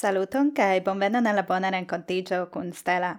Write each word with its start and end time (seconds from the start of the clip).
Saluton 0.00 0.52
kai 0.52 0.80
bonvenon 0.80 1.26
alla 1.26 1.42
bona 1.42 1.70
rencontigio 1.70 2.46
kun 2.52 2.72
Stella. 2.72 3.16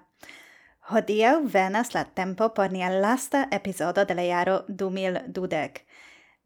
Hodiaŭ 0.92 1.34
venas 1.54 1.94
la 1.94 2.04
tempo 2.04 2.48
por 2.50 2.72
nia 2.72 2.90
lasta 3.02 3.44
episodio 3.52 4.06
de 4.06 4.16
la 4.16 4.24
jaro 4.24 4.56
2012. 4.68 5.82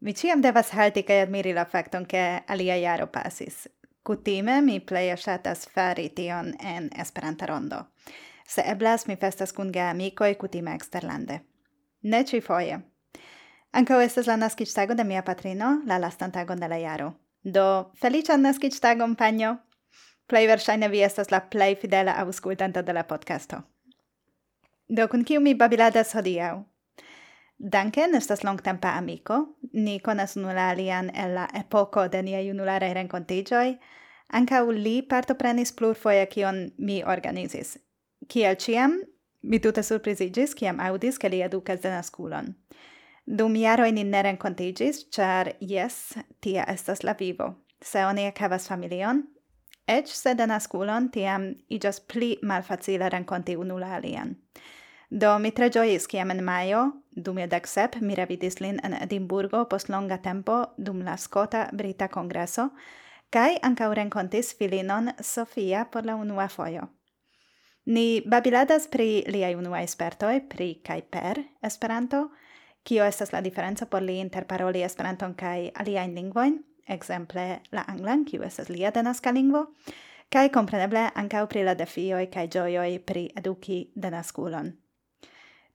Mi 0.00 0.12
ciam 0.12 0.42
devas 0.42 0.70
halti 0.70 1.02
kai 1.02 1.20
admiri 1.22 1.54
la 1.54 1.64
fakton 1.64 2.04
ke 2.06 2.42
alia 2.48 2.76
jaro 2.76 3.06
pasis. 3.06 3.68
Kutime 4.04 4.60
mi 4.60 4.80
pleje 4.80 5.16
shatas 5.16 5.68
fari 5.68 6.08
tion 6.08 6.52
en 6.60 6.90
Esperanta 7.00 7.46
rondo. 7.46 7.76
Se 8.46 8.62
eblas 8.66 9.06
mi 9.06 9.16
festas 9.16 9.52
kun 9.52 9.72
geamikoj 9.72 10.34
kutime 10.34 10.74
exterlande. 10.74 11.40
Ne 12.02 12.24
ĉiufoje. 12.24 12.80
Ankaŭ 13.72 14.00
estas 14.00 14.26
la 14.26 14.36
naskiĝtago 14.36 14.94
de 14.94 15.04
mia 15.04 15.22
patrino, 15.22 15.78
la 15.86 15.98
lastan 15.98 16.32
tagon 16.32 16.60
de 16.60 16.68
la 16.68 16.76
jaro. 16.76 17.14
Do, 17.42 17.92
feliĉan 17.94 18.42
naskiĝtagon, 18.42 19.16
panio! 19.16 19.56
plei 20.28 20.46
versaine 20.46 20.88
vi 20.90 21.02
estas 21.02 21.30
la 21.30 21.40
plei 21.40 21.76
fidela 21.76 22.12
aŭskultanto 22.22 22.82
de 22.82 22.92
la 22.92 23.04
podcasto. 23.04 23.62
Do 24.88 25.08
kun 25.08 25.24
kiu 25.24 25.40
mi 25.40 25.54
babiladas 25.54 26.14
hodiau? 26.14 26.64
Duncan 27.58 28.14
estas 28.14 28.44
longtempa 28.44 28.88
amico, 28.98 29.56
ni 29.72 30.00
conas 30.00 30.36
unu 30.36 30.54
la 30.54 30.70
alian 30.70 31.10
el 31.14 31.34
la 31.34 31.48
epoco 31.54 32.08
de 32.08 32.22
niaj 32.22 32.92
rencontigioi, 32.94 33.78
anca 34.32 34.62
u 34.64 34.70
li 34.70 35.02
partoprenis 35.02 35.72
plurfoje 35.72 36.26
kion 36.26 36.72
mi 36.78 37.02
organizis. 37.04 37.78
Kiel 38.28 38.56
ciam, 38.56 39.00
mi 39.42 39.58
tute 39.58 39.82
surprizigis, 39.82 40.54
kiam 40.54 40.80
audis, 40.80 41.18
ke 41.18 41.28
li 41.28 41.42
educas 41.42 41.80
de 41.80 41.88
nasculon. 41.88 42.54
Dum 43.26 43.54
jaroi 43.54 43.92
ni 43.92 44.04
ne 44.04 44.22
rencontigis, 44.22 45.08
char, 45.10 45.52
jes, 45.60 46.18
tia 46.40 46.64
estas 46.68 47.02
la 47.04 47.14
vivo. 47.18 47.54
Se 47.82 48.04
oni 48.04 48.26
ekhavas 48.26 48.68
familion, 48.68 49.24
Ec 49.86 50.08
se 50.10 50.34
denasculon 50.34 51.10
tiam 51.14 51.52
igas 51.70 52.00
pli 52.00 52.36
malfacile 52.42 53.08
renconti 53.08 53.56
unu 53.56 53.78
la 53.78 53.94
alien. 53.96 54.34
Do 55.10 55.38
mi 55.38 55.52
tre 55.52 55.68
giois 55.70 56.08
ciam 56.10 56.30
en 56.30 56.42
maio, 56.44 56.80
dum 57.10 57.38
iodec 57.38 57.66
sep, 57.66 58.00
mi 58.00 58.14
revidis 58.14 58.58
lin 58.60 58.80
en 58.82 58.96
Edimburgo 58.98 59.64
post 59.70 59.88
longa 59.88 60.18
tempo 60.18 60.74
dum 60.76 61.04
la 61.06 61.16
Scota 61.16 61.68
Brita 61.72 62.08
Congresso, 62.08 62.70
cae 63.30 63.58
ancau 63.62 63.94
rencontis 63.94 64.56
filinon 64.58 65.12
Sofia 65.22 65.86
por 65.90 66.04
la 66.04 66.16
unua 66.16 66.48
foio. 66.48 66.88
Ni 67.86 68.20
babiladas 68.26 68.88
pri 68.88 69.22
liai 69.28 69.54
unua 69.54 69.82
espertoi, 69.82 70.40
pri 70.40 70.80
cae 70.82 71.02
per 71.02 71.44
Esperanto, 71.62 72.30
kio 72.82 73.04
estas 73.04 73.32
la 73.32 73.40
diferenza 73.40 73.86
por 73.86 74.02
li 74.02 74.18
interparoli 74.18 74.82
Esperanton 74.82 75.34
cae 75.34 75.70
aliaen 75.74 76.14
lingvoin, 76.14 76.58
exemple 76.88 77.60
la 77.72 77.84
anglan, 77.88 78.24
kiu 78.24 78.42
estas 78.42 78.68
lia 78.68 78.90
denaska 78.90 79.30
lingvo, 79.30 79.66
kaj 80.32 80.48
kompreneble 80.54 81.04
ankaŭ 81.14 81.46
pri 81.50 81.62
la 81.66 81.74
defioj 81.74 82.26
kaj 82.32 82.46
ĝojoj 82.56 82.90
pri 83.06 83.28
eduki 83.36 83.78
denaskulon. 83.94 84.72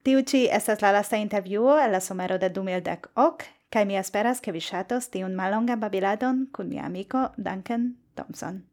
Tiu 0.04 0.24
ĉi 0.26 0.48
estas 0.50 0.82
la 0.82 0.92
lasta 0.96 1.18
intervjuo 1.22 1.78
el 1.78 1.92
la 1.94 2.00
somero 2.02 2.38
de 2.42 2.50
2010 2.50 3.12
ok, 3.16 3.44
kaj 3.70 3.86
mi 3.86 3.98
esperas 4.00 4.42
ke 4.42 4.52
vi 4.52 4.60
ŝatos 4.60 5.12
tiun 5.14 5.36
mallongan 5.38 5.80
babiladon 5.80 6.48
kun 6.54 6.70
mia 6.70 6.86
amiko 6.90 7.28
Duncan 7.38 7.96
Thompson. 8.16 8.64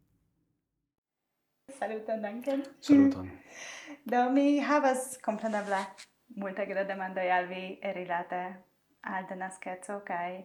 Saluton, 1.78 2.22
Duncan. 2.22 2.64
Saluton. 2.80 3.28
Do, 4.10 4.30
mi 4.30 4.58
havas 4.58 5.18
komprenebla 5.22 5.82
multe 6.36 6.64
gra 6.66 6.84
demandoj 6.84 7.28
al 7.30 7.46
vi 7.46 7.78
rilate 7.94 8.40
al 9.02 9.28
denaskeco 9.28 10.00
kaj 10.06 10.42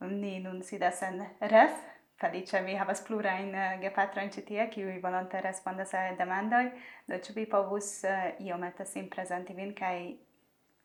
Ni 0.00 0.38
nun 0.40 0.62
sidas 0.62 1.02
en 1.02 1.22
ref, 1.40 1.78
felice 2.20 2.60
mi 2.60 2.76
havas 2.76 3.00
plurajn 3.06 3.48
eh, 3.54 3.56
gepatrojn 3.56 3.82
gepatroin 3.82 4.30
citie, 4.30 4.68
kiui 4.68 4.98
volonte 5.02 5.40
respondas 5.40 5.94
a 5.94 6.10
demandoi, 6.18 6.70
do 7.08 7.18
ci 7.18 7.32
vi 7.32 7.46
povus 7.46 8.04
eh, 8.04 8.36
iomete 8.40 8.84
sim 8.84 9.08
presenti 9.08 9.54
vin 9.54 9.74
kai 9.74 10.16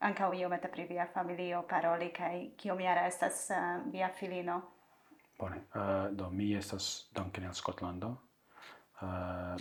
ankaŭ 0.01 0.31
iomete 0.33 0.67
pri 0.67 0.87
via 0.89 1.07
familio 1.13 1.63
paroli 1.69 2.09
kaj 2.15 2.55
kiom 2.57 2.79
jara 2.79 3.07
estas 3.07 3.49
eh, 3.51 3.79
via 3.91 4.09
filino? 4.09 4.61
Bone, 5.39 5.63
uh, 5.73 6.11
do 6.13 6.29
mi 6.29 6.53
estas 6.53 7.09
Duncan 7.15 7.43
el 7.43 7.53
Scotlando, 7.53 8.17
Uh, 9.01 9.07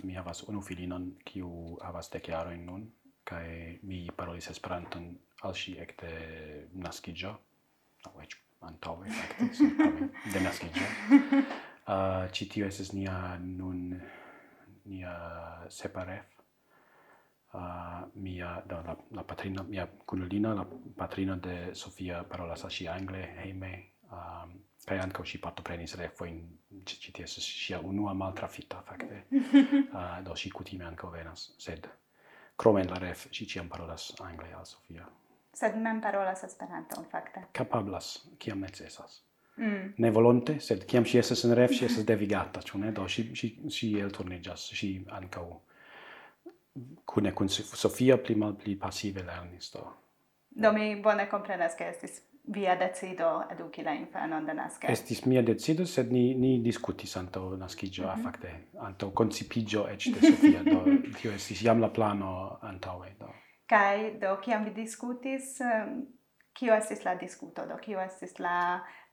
mi 0.03 0.13
havas 0.13 0.43
unu 0.43 0.59
filinon 0.61 1.05
kiu 1.25 1.47
havas 1.81 2.11
dek 2.13 2.27
jarojn 2.29 2.65
nun 2.65 2.83
kai 3.25 3.79
mi 3.81 4.01
parolis 4.17 4.49
Esperanton 4.51 5.07
al 5.41 5.55
si 5.57 5.73
ekde 5.81 6.11
naskiĝo 6.83 7.31
no, 7.31 8.11
antaŭe 8.69 9.11
fakte, 9.17 9.49
antaŭe 9.49 10.33
de 10.33 10.45
naskiĝo. 10.47 10.89
Uh, 11.91 12.27
ĉi 12.31 12.45
tio 12.45 12.67
estas 12.69 12.91
nia 12.93 13.13
nun 13.41 13.79
nia 14.85 15.13
separef. 15.73 16.27
Uh, 17.51 18.05
mia 18.13 18.51
da 18.69 18.77
la, 18.85 18.93
la 19.17 19.23
patrina 19.27 19.63
mia 19.67 19.87
kunulina 20.05 20.53
la 20.55 20.63
patrina 20.97 21.35
de 21.35 21.75
Sofia 21.75 22.21
parolas 22.23 22.63
al 22.63 22.71
ŝi 22.71 22.87
angle 22.87 23.25
hejme 23.41 23.71
um, 24.07 24.53
kaj 24.87 24.99
ankaŭ 25.03 25.25
ŝi 25.27 25.41
partoprenis 25.43 25.97
refoin 25.99 26.37
ĉi 26.87 26.99
ĉi 27.03 27.13
ties 27.17 27.35
ŝia 27.43 27.81
unua 27.83 28.13
maltrafita 28.21 28.79
fakte 28.87 29.23
uh, 29.97 30.21
do 30.23 30.37
ŝi 30.37 30.53
kutime 30.55 30.87
ankaŭ 30.87 31.11
venas 31.17 31.49
sed 31.65 31.89
krome 32.55 32.85
la 32.87 33.01
ref 33.03 33.25
ŝi 33.35 33.49
ĉiam 33.55 33.73
parolas 33.73 34.13
angle 34.23 34.53
al 34.55 34.69
Sofia 34.69 35.09
Sed 35.53 35.75
mem 35.75 36.01
parolas 36.01 36.43
Esperanton 36.43 37.05
facte. 37.11 37.43
Capablas, 37.51 38.13
ciam 38.39 38.59
necessas. 38.59 39.21
Mm. 39.57 39.93
Ne 39.97 40.11
volonte, 40.11 40.59
sed 40.59 40.85
ciam 40.89 41.05
si 41.05 41.17
esas 41.17 41.43
in 41.43 41.53
ref, 41.53 41.73
si 41.75 41.85
esas 41.85 42.05
devigata, 42.07 42.61
ĉu 42.61 42.79
ne? 42.79 42.91
Do 42.91 43.07
si 43.07 43.35
si 43.35 43.51
si 43.69 43.91
el 43.99 44.11
turnigas, 44.11 44.69
si 44.73 44.93
ancau 45.11 45.61
cune 47.05 47.33
kun 47.33 47.49
Sofia 47.49 48.17
pli 48.17 48.35
malpli 48.35 48.75
passive 48.75 49.23
lernis 49.23 49.71
do. 49.73 49.85
Do 50.47 50.71
mi 50.71 50.95
bone 50.95 51.27
comprenas 51.27 51.75
che 51.75 51.87
estis 51.87 52.21
via 52.43 52.75
decido 52.75 53.45
eduki 53.51 53.83
la 53.83 53.93
infanon 53.93 54.45
de 54.45 54.53
naske. 54.53 54.87
Estis 54.87 55.25
mia 55.25 55.41
decido, 55.41 55.85
sed 55.85 56.11
ni, 56.11 56.33
ni 56.33 56.61
discutis 56.61 57.15
anto 57.17 57.55
nascigio, 57.55 58.07
mm 58.07 58.09
-hmm. 58.09 58.23
facte, 58.23 58.67
anto 58.79 59.11
concipigio 59.11 59.87
ec 59.87 60.09
de 60.13 60.19
Sofia, 60.31 60.63
do 60.63 60.83
tio 61.19 61.31
estis 61.31 61.61
jam 61.61 61.79
la 61.79 61.89
plano 61.89 62.57
antaue, 62.61 63.15
do. 63.19 63.33
Kai 63.71 64.17
do 64.19 64.35
kiam 64.43 64.65
vi 64.67 64.73
discutis 64.75 65.53
ehm, 65.63 66.01
kio 66.59 66.73
estis 66.75 67.05
la 67.05 67.13
discuto? 67.15 67.63
Do 67.69 67.77
kio 67.79 68.01
estis 68.03 68.33
la 68.43 68.55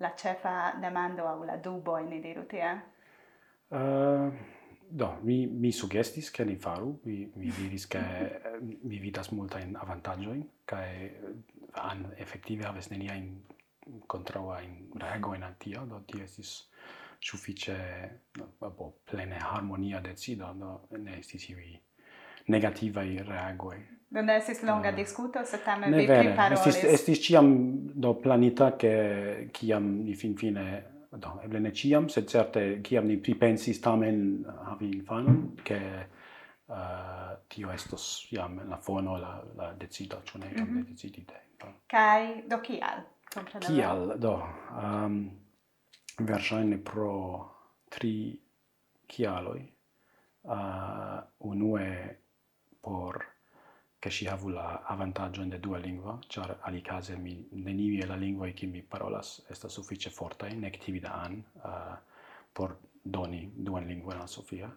la 0.02 0.10
cefa 0.18 0.54
demando 0.82 1.26
au 1.30 1.44
la 1.46 1.56
dubo 1.56 1.98
in 1.98 2.08
diru 2.22 2.42
tia 2.50 2.72
uh, 3.70 3.78
ehm, 3.78 4.32
do 4.90 5.08
mi 5.22 5.46
mi 5.46 5.70
sugestis 5.72 6.30
ke 6.30 6.44
ni 6.44 6.56
faru. 6.56 6.98
Mi 7.04 7.30
mi 7.36 7.52
diris 7.58 7.86
ke 7.86 8.02
mi 8.82 8.98
vidas 8.98 9.30
multa 9.30 9.60
in 9.60 9.76
avantaggio 9.76 10.32
in 10.34 10.48
kai 10.66 11.12
an 11.74 12.12
effettive 12.16 12.66
aves 12.66 12.90
nenia 12.90 13.14
in 13.14 13.28
contraua 14.06 14.60
in 14.62 14.90
rego 14.94 15.34
in 15.34 15.42
antio 15.42 15.84
do 15.86 16.02
tie 16.06 16.24
estis 16.24 16.68
suffice 17.20 17.78
bo 18.58 18.90
plene 19.04 19.38
harmonia 19.38 20.00
decido. 20.00 20.52
Do 20.54 20.98
ne 20.98 21.18
estis 21.18 21.48
ivi 21.48 21.78
negativa 22.46 23.02
i 23.02 23.22
reagoi 23.22 23.97
Do 24.10 24.22
ne 24.22 24.36
estis 24.36 24.62
longa 24.62 24.90
mm. 24.90 24.96
discuto, 24.96 25.44
se 25.44 25.58
tamen 25.64 25.92
vi 25.92 26.06
vere. 26.06 26.28
priparolis. 26.28 26.66
Estis, 26.66 26.92
estis 26.92 27.18
ciam 27.26 27.50
do 27.92 28.14
planita 28.14 28.76
che 28.76 29.50
ciam 29.52 30.02
ni 30.04 30.14
fin 30.14 30.36
fine 30.36 30.84
do 31.10 31.40
eble 31.44 31.60
ne 31.60 31.72
ciam 31.72 32.08
sed 32.08 32.28
certe 32.28 32.80
ciam 32.82 33.06
ni 33.06 33.16
pripensis 33.16 33.80
tamen 33.80 34.44
havi 34.64 34.90
infanon 34.94 35.54
che 35.62 35.80
uh, 36.66 37.36
tio 37.48 37.70
estos 37.70 38.28
iam 38.32 38.60
la 38.68 38.76
fono 38.76 39.16
la 39.16 39.42
la 39.56 39.72
decido 39.72 40.22
ĉu 40.24 40.38
ne 40.38 40.52
iam 40.56 40.68
mm 40.68 40.78
-hmm. 40.78 40.88
decidite 40.88 41.34
kaj 41.86 42.48
do 42.48 42.58
kial 42.60 43.02
kompreneble 43.34 43.76
kial 43.76 44.18
do 44.18 44.42
um, 44.82 45.30
Versaine 46.18 46.78
pro 46.78 47.48
tri 47.88 48.40
kialoj 49.06 49.60
uh, 50.42 50.52
eh, 50.52 51.20
unue 51.38 52.18
por 52.80 53.24
che 53.98 54.10
si 54.10 54.26
havu 54.26 54.48
la 54.48 54.84
in 55.34 55.48
de 55.48 55.58
dua 55.58 55.78
lingua, 55.78 56.18
char 56.28 56.58
alicase 56.60 57.16
mi 57.16 57.46
nenive 57.50 58.06
la 58.06 58.14
lingua 58.14 58.48
che 58.50 58.66
mi 58.66 58.82
parolas 58.82 59.44
esta 59.48 59.68
suffice 59.68 60.10
forte 60.10 60.46
in 60.48 60.64
activida 60.64 61.14
an 61.14 61.42
uh, 61.62 61.96
por 62.52 62.78
doni 63.02 63.50
due 63.54 63.82
lingua 63.84 64.14
la 64.14 64.26
Sofia. 64.26 64.68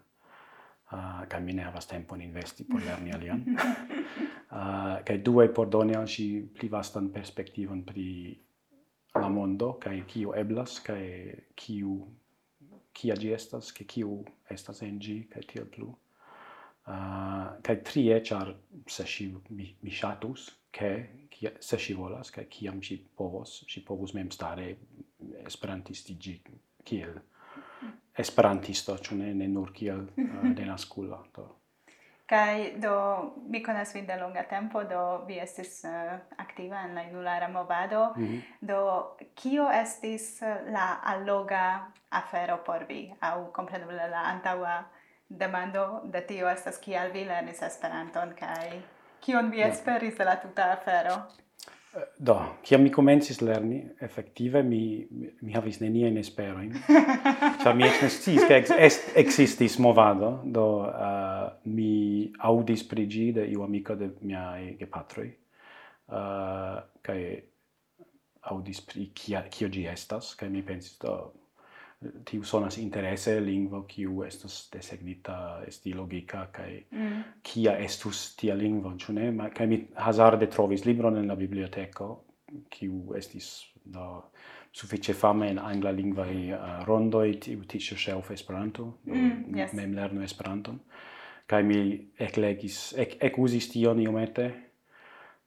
Eh, 0.91 0.95
uh, 0.95 1.27
kai 1.27 1.41
mi 1.41 1.53
ne 1.53 1.63
havas 1.63 1.85
tempon 1.85 2.21
investi 2.21 2.63
por 2.63 2.81
lerni 2.81 3.11
alian. 3.11 3.43
Eh, 4.51 4.57
uh, 4.57 5.03
kai 5.03 5.21
due 5.21 5.47
por 5.47 5.69
doni 5.69 5.93
al 5.93 6.09
si 6.09 6.41
pli 6.41 6.67
vastan 6.67 7.09
perspektivon 7.09 7.85
pri 7.85 8.37
la 9.13 9.29
mondo, 9.29 9.77
kai 9.77 10.03
kio 10.05 10.33
eblas, 10.33 10.81
kai 10.81 11.31
kiu 11.55 12.05
kia 12.91 13.15
gi 13.15 13.31
estas, 13.31 13.71
ke 13.71 13.85
kiu 13.85 14.25
estas 14.49 14.81
en 14.81 14.99
gi, 14.99 15.27
kai 15.31 15.43
tiel 15.47 15.65
plu 15.65 15.95
uh, 16.87 17.61
kai 17.61 17.77
trie 17.83 18.21
char 18.23 18.55
se 18.87 19.05
si 19.05 19.33
mi, 19.49 19.75
mi 19.81 19.91
shatus 19.91 20.49
che 20.71 21.27
se 21.59 21.77
si 21.77 21.93
volas 21.93 22.31
kai 22.31 22.45
kiam 22.45 22.81
si 22.81 22.97
povos 22.97 23.65
si 23.67 23.81
povus 23.81 24.13
mem 24.13 24.29
stare 24.29 24.77
esperantistigi 25.45 26.41
kiel 26.83 27.19
esperantisto 28.17 28.97
ĉu 28.97 29.15
ne? 29.15 29.33
Ne 29.33 29.47
nur 29.47 29.73
kiel 29.73 30.05
ah, 30.05 30.37
uh, 30.43 30.53
denaskulanto 30.55 31.61
Kai 32.31 32.79
do 32.79 32.91
mi 33.51 33.59
konas 33.63 33.89
vin 33.93 34.05
de 34.07 34.15
longa 34.15 34.43
tempo, 34.47 34.83
do 34.87 35.25
vi 35.27 35.39
estis 35.43 35.81
uh, 35.83 36.13
aktiva 36.39 36.85
en 36.85 36.95
la 36.95 37.03
junulara 37.03 37.49
movado, 37.49 38.13
mm 38.15 38.27
-hmm. 38.27 38.41
do 38.61 39.17
kio 39.35 39.69
estis 39.71 40.41
eh, 40.41 40.57
la 40.71 40.99
alloga 41.03 41.91
afero 42.09 42.57
por 42.63 42.85
vi, 42.87 43.13
au 43.19 43.51
kompreneble 43.51 44.07
la 44.07 44.21
antaŭa 44.31 44.83
demando 45.39 46.01
de 46.13 46.21
tio 46.27 46.49
estas 46.49 46.79
kial 46.79 47.11
vi 47.13 47.23
lernis 47.25 47.61
Esperanton 47.61 48.33
kaj 48.39 48.81
kion 49.21 49.51
vi 49.51 49.61
esperis 49.61 50.17
de 50.17 50.25
la 50.25 50.35
tuta 50.41 50.71
afero? 50.73 51.15
Eh, 51.93 52.07
do, 52.17 52.37
kiam 52.63 52.83
mi 52.83 52.91
komencis 52.91 53.41
lerni, 53.41 53.81
efektive 54.01 54.63
mi 54.63 54.81
mi 55.41 55.53
havis 55.53 55.81
neniajn 55.81 56.17
esperojn. 56.21 56.71
Ĉar 57.63 57.75
mi 57.75 57.87
eĉ 57.87 58.01
ne 58.05 58.09
sciis 58.15 58.47
ke 58.47 58.61
ekzistis 59.23 59.77
movado, 59.83 60.31
do 60.45 60.65
uh, 60.87 61.49
mi 61.67 62.31
aŭdis 62.51 62.85
pri 62.87 63.05
ĝi 63.11 63.27
de 63.35 63.47
iu 63.51 63.65
amiko 63.67 63.97
de 63.99 64.11
miaj 64.21 64.77
gepatroj. 64.79 65.27
Uh, 66.11 66.79
kaj 67.03 67.19
aŭdis 68.51 68.81
pri 68.87 69.09
kia, 69.15 69.43
kio 69.51 69.69
ĝi 69.71 69.85
estas, 69.91 70.33
kaj 70.39 70.49
mi 70.49 70.63
pensis, 70.65 70.95
do, 71.03 71.17
tiu 72.25 72.43
sonas 72.43 72.77
interesse 72.81 73.35
lingvo 73.39 73.83
kiu 73.89 74.23
estas 74.25 74.69
desegnita 74.73 75.35
esti 75.67 75.93
logika 75.93 76.47
kaj 76.51 76.71
mm. 76.91 77.19
kia 77.45 77.75
estus 77.77 78.23
tia 78.35 78.55
lingvo 78.57 78.95
ĉu 78.97 79.13
ne 79.13 79.31
ma 79.31 79.49
kaj 79.53 79.67
mi 79.67 79.81
hazarde 79.95 80.49
trovis 80.49 80.85
libron 80.85 81.17
en 81.17 81.29
la 81.29 81.35
biblioteko 81.35 82.09
kiu 82.69 83.13
estis 83.17 83.51
do 83.85 84.07
sufiĉe 84.73 85.13
fama 85.13 85.47
en 85.51 85.59
angla 85.59 85.91
lingva 85.91 86.25
uh, 86.25 86.67
rondoj 86.87 87.27
tiu 87.45 87.65
teacher 87.67 87.97
shelf 87.97 88.31
Esperanto 88.31 88.93
mm, 89.05 89.57
yes. 89.57 89.73
mem 89.73 89.93
lernu 89.93 90.23
Esperanton 90.23 90.79
kaj 91.45 91.63
mi 91.63 91.79
eklegis 92.17 92.93
ek 92.97 93.17
ekuzis 93.29 93.69
tion 93.73 93.99
iomete 93.99 94.49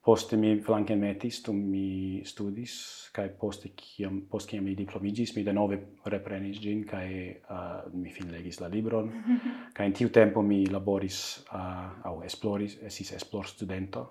Poste 0.05 0.37
mi 0.37 0.59
flanken 0.61 1.01
metis, 1.01 1.39
dum 1.47 1.63
mi 1.71 2.21
studis, 2.29 2.75
kai 3.15 3.31
poste 3.41 3.71
kiam 3.73 4.19
post 4.29 4.51
kiam 4.51 4.67
mi 4.69 4.75
diplomigis, 4.77 5.33
mi 5.37 5.45
denove 5.47 5.79
reprenis 6.13 6.59
gin 6.61 6.83
kai 6.85 7.07
uh, 7.33 7.55
eh, 7.57 7.95
mi 7.95 8.13
fin 8.13 8.29
legis 8.33 8.61
la 8.61 8.69
libron. 8.69 9.09
kai 9.77 9.87
in 9.89 9.97
tiu 9.97 10.13
tempo 10.13 10.43
mi 10.43 10.67
laboris 10.67 11.23
uh, 11.47 12.05
au 12.11 12.21
esploris, 12.23 12.77
eh, 12.83 12.93
esis 12.93 13.15
esplor 13.17 13.49
studento. 13.49 14.05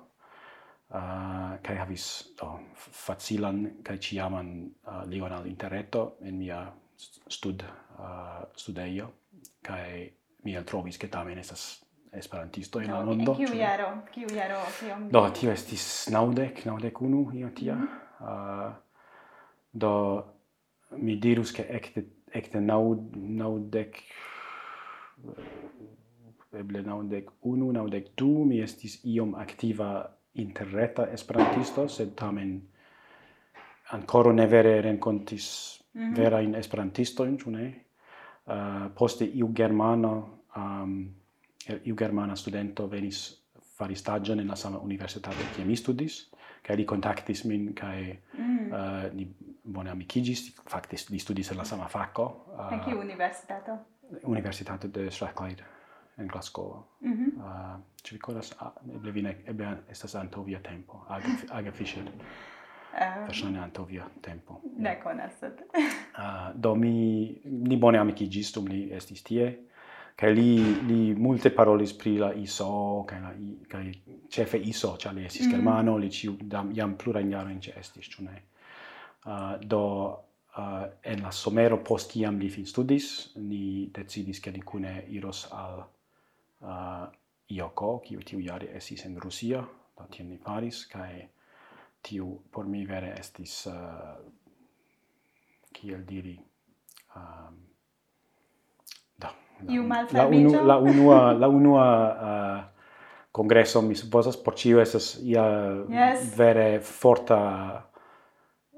Uh, 0.94 1.62
kai 1.62 1.78
havis 1.78 2.08
oh, 2.46 2.58
facilan 2.78 3.64
kai 3.86 3.98
ciaman 3.98 4.50
uh, 4.86 5.06
ligon 5.10 5.32
al 5.34 5.48
interreto 5.50 6.18
en 6.22 6.38
mia 6.38 6.60
stud 6.98 7.64
uh, 7.64 8.44
studeio 8.56 9.08
kai 9.62 10.10
mi 10.44 10.54
trovis 10.66 11.00
ke 11.02 11.08
tamen 11.10 11.40
estas 11.42 11.83
esperantisto 12.18 12.82
en 12.82 12.92
la 12.92 13.04
mondo. 13.06 13.36
Kiu 13.36 13.56
jaro? 13.58 13.88
Kiu 14.12 14.28
jaro? 14.36 14.60
Kiom? 14.80 15.10
Do 15.12 15.30
tio 15.30 15.52
estis 15.52 16.10
naudek, 16.12 16.66
naudek 16.66 17.02
unu 17.02 17.32
io 17.34 17.50
tia. 17.50 17.76
Mm 17.76 17.88
-hmm. 17.88 18.68
uh, 18.68 18.74
do 19.74 20.24
mi 20.98 21.16
dirus 21.16 21.52
ke 21.52 21.66
ekte 21.70 22.06
ekte 22.34 22.62
naud 22.62 23.16
naudek 23.16 24.02
eble 26.54 26.82
naudek 26.82 27.30
unu, 27.42 27.72
naudek 27.72 28.12
du 28.18 28.46
mi 28.46 28.60
estis 28.62 29.00
iom 29.06 29.36
aktiva 29.36 30.06
interreta 30.34 31.08
esperantisto, 31.14 31.88
sed 31.88 32.16
tamen 32.16 32.62
ancora 33.94 34.34
ne 34.34 34.48
vere 34.48 34.82
rencontis 34.82 35.48
mm 35.94 36.02
-hmm. 36.02 36.16
vera 36.16 36.42
in 36.42 36.56
esperantisto 36.56 37.26
in, 37.26 37.38
ne? 37.46 37.74
Uh, 38.46 38.92
poste 38.94 39.26
iu 39.26 39.54
germano 39.54 40.40
um, 40.56 41.16
Eh, 41.68 41.80
iu 41.86 41.96
germana 41.96 42.36
studento 42.36 42.88
venis 42.88 43.44
fari 43.78 43.96
stagion 43.96 44.40
en 44.40 44.48
la 44.48 44.56
sama 44.56 44.80
universitate 44.80 45.46
kie 45.56 45.66
mi 45.66 45.76
studis 45.76 46.18
kaj 46.64 46.76
li 46.76 46.86
contactis 46.86 47.46
min 47.46 47.74
kaj 47.76 48.00
mm. 48.38 48.52
Eh, 48.74 48.80
uh, 48.80 49.14
ni 49.14 49.28
bone 49.64 49.92
amicigis, 49.92 50.42
factis 50.70 51.10
li 51.10 51.20
studis 51.20 51.52
en 51.52 51.58
la 51.58 51.66
sama 51.66 51.88
facco. 51.88 52.24
uh, 52.24 52.60
eh, 52.60 52.74
en 52.74 52.82
kiu 52.86 53.00
universitato 53.00 53.78
universitato 54.24 54.88
de 54.88 55.12
Strathclyde 55.12 55.64
en 56.18 56.28
Glasgow 56.28 56.84
mm 57.02 57.14
-hmm. 57.14 57.38
uh, 57.38 57.80
ci 58.04 58.16
ricordas 58.16 58.56
ah, 58.60 58.72
uh, 58.86 58.96
eble 58.96 59.12
vine 59.12 59.36
eble 59.46 59.78
estas 59.90 60.16
antovia 60.16 60.60
tempo 60.60 61.06
aga 61.10 61.28
age 61.58 61.72
fisher 61.72 62.04
Uh, 62.94 63.26
Verŝajne 63.26 63.60
antovia 63.60 64.04
tempo. 64.22 64.62
Ne 64.78 64.90
yeah. 64.90 65.32
sed. 65.40 65.62
uh, 65.74 66.62
do 66.62 66.76
mi 66.76 67.42
ni 67.46 67.78
bone 67.78 67.98
amicigis, 67.98 68.54
dum 68.54 68.68
li 68.68 68.92
estis 68.94 69.24
tie 69.24 69.60
che 70.16 70.32
li 70.32 70.86
li 70.86 71.14
multe 71.16 71.52
parole 71.52 71.86
pri 71.94 72.18
la 72.18 72.34
iso 72.34 73.04
che 73.08 73.20
la 73.20 73.34
che 73.68 74.02
cefe 74.28 74.58
iso 74.58 74.96
c'ha 74.98 75.12
le 75.12 75.30
si 75.30 75.44
schermano 75.44 75.96
mm. 75.96 76.00
li 76.00 76.10
ci 76.12 76.38
dam 76.42 76.72
jam 76.72 76.96
plura 76.96 77.20
ignaro 77.20 77.50
in 77.50 77.62
cesti 77.62 78.02
cioè 78.02 78.26
ne 78.26 78.44
uh, 79.26 79.58
do 79.64 80.28
uh, 80.56 80.88
en 81.02 81.22
la 81.22 81.32
somero 81.32 81.82
post 81.82 82.16
iam 82.16 82.38
li 82.38 82.50
fin 82.50 82.66
studis 82.66 83.34
ni 83.36 83.90
decidis 83.92 84.40
che 84.40 84.52
li 84.52 84.64
iros 85.10 85.48
al 85.52 85.88
uh, 86.60 87.08
Ioko, 87.54 88.00
kiu 88.06 88.22
tiu 88.24 88.40
jare 88.42 88.72
esis 88.78 89.04
en 89.06 89.20
Rusia, 89.20 89.62
do 89.98 90.06
tien 90.10 90.30
ni 90.30 90.38
paris 90.38 90.86
kai 90.88 91.28
tiu 92.02 92.30
por 92.52 92.66
mi 92.66 92.86
vere 92.86 93.12
estis, 93.20 93.66
uh, 93.68 94.16
kiel 95.74 96.06
diri, 96.08 96.38
um, 97.16 97.60
iu 99.70 99.88
la, 100.12 100.28
unu, 100.28 100.66
la 100.66 100.78
unua 100.78 101.34
la 101.34 101.48
unua 101.48 101.88
uh, 102.12 102.64
congresso 103.40 103.82
mi 103.82 103.96
supposas 103.96 104.38
por 104.38 104.54
ciu 104.54 104.80
estas 104.80 105.18
ia 105.24 105.46
yes. 105.90 106.36
vere 106.38 106.80
forta 106.80 107.40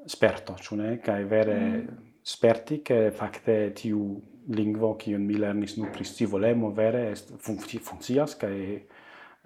sperto 0.07 0.55
ĉu 0.55 0.77
ne 0.79 0.97
kaj 1.03 1.23
vere 1.23 1.57
mm. 1.59 1.97
sperti 2.23 2.81
che 2.83 3.11
fakte 3.11 3.73
tiu 3.75 4.21
lingvo 4.47 4.93
kiun 4.95 5.25
mi 5.25 5.37
lernis 5.37 5.75
nur 5.77 5.89
pri 5.91 6.05
scivolemo 6.05 6.71
vere 6.71 7.09
est 7.11 7.33
funci, 7.41 7.79
funkcias 7.79 8.35
kaj 8.35 8.55
uh, 8.55 8.79